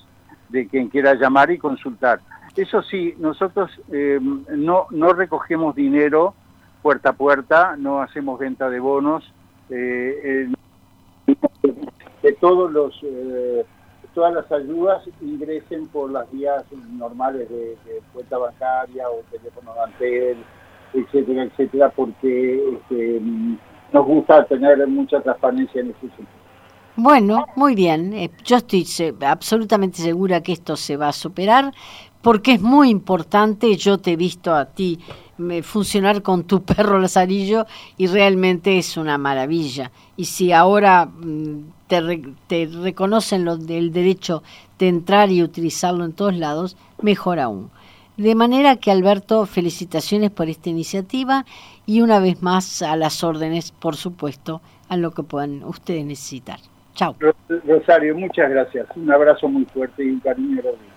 de 0.50 0.68
quien 0.68 0.90
quiera 0.90 1.16
llamar 1.16 1.50
y 1.50 1.58
consultar. 1.58 2.20
Eso 2.56 2.84
sí, 2.84 3.16
nosotros 3.18 3.72
eh, 3.92 4.20
no, 4.22 4.86
no 4.92 5.14
recogemos 5.14 5.76
dinero 5.76 6.36
puerta 6.84 7.10
a 7.10 7.14
puerta, 7.14 7.76
no 7.78 8.00
hacemos 8.00 8.38
venta 8.38 8.70
de 8.70 8.80
bonos, 8.80 9.24
eh, 9.72 10.54
que 12.22 12.32
todos 12.34 12.72
los 12.72 12.94
eh, 13.02 13.66
todas 14.14 14.36
las 14.36 14.52
ayudas 14.52 15.02
ingresen 15.20 15.88
por 15.88 16.12
las 16.12 16.32
vías 16.32 16.64
normales 16.92 17.50
de, 17.50 17.76
cuenta 18.14 18.38
bancaria 18.38 19.10
o 19.10 19.24
teléfono 19.32 19.74
de 19.74 19.82
Antel, 19.82 20.38
etcétera, 20.94 21.44
etcétera, 21.44 21.90
porque 21.90 22.64
este, 22.76 23.20
nos 23.92 24.06
gusta 24.06 24.46
tener 24.46 24.86
mucha 24.88 25.22
transparencia 25.22 25.82
en 25.82 25.90
ese 25.92 26.00
sentido. 26.00 26.28
Bueno, 26.98 27.46
muy 27.58 27.76
bien. 27.76 28.14
Eh, 28.14 28.32
yo 28.46 28.58
estoy 28.58 28.86
absolutamente 29.26 30.02
segura 30.02 30.42
que 30.42 30.54
esto 30.54 30.78
se 30.78 30.96
va 30.96 31.10
a 31.10 31.14
superar 31.14 31.74
porque 32.22 32.54
es 32.54 32.62
muy 32.62 32.90
importante. 32.90 33.76
Yo 33.76 33.98
te 33.98 34.14
he 34.14 34.16
visto 34.16 34.54
a 34.56 34.66
ti 34.66 35.00
funcionar 35.64 36.22
con 36.22 36.46
tu 36.46 36.64
perro 36.66 37.00
Lazarillo 37.00 37.66
y 37.98 38.08
realmente 38.08 38.78
es 38.78 38.96
una 38.96 39.18
maravilla. 39.18 39.92
Y 40.16 40.26
si 40.26 40.54
ahora 40.54 41.06
mm, 41.06 41.66
te, 41.88 42.24
te 42.48 42.66
reconocen 42.68 43.44
lo 43.44 43.58
del 43.58 43.92
derecho 43.92 44.42
de 44.80 44.88
entrar 44.88 45.32
y 45.32 45.44
utilizarlo 45.44 46.06
en 46.06 46.14
todos 46.14 46.36
lados, 46.36 46.78
mejor 47.02 47.40
aún. 47.40 47.70
De 48.18 48.34
manera 48.34 48.78
que 48.78 48.92
Alberto, 48.92 49.46
felicitaciones 49.46 50.32
por 50.32 50.48
esta 50.48 50.70
iniciativa 50.70 51.46
y 51.86 52.02
una 52.02 52.20
vez 52.20 52.42
más 52.42 52.82
a 52.82 52.96
las 52.96 53.24
órdenes, 53.24 53.72
por 53.72 53.96
supuesto, 53.96 54.62
a 54.88 54.96
lo 54.96 55.12
que 55.12 55.24
puedan 55.24 55.64
ustedes 55.64 56.06
necesitar. 56.06 56.60
Chao. 56.94 57.16
Rosario, 57.66 58.16
muchas 58.16 58.50
gracias. 58.50 58.88
Un 58.96 59.12
abrazo 59.12 59.50
muy 59.50 59.66
fuerte 59.66 60.04
y 60.04 60.12
un 60.12 60.20
cariño 60.22 60.62
grande. 60.62 60.96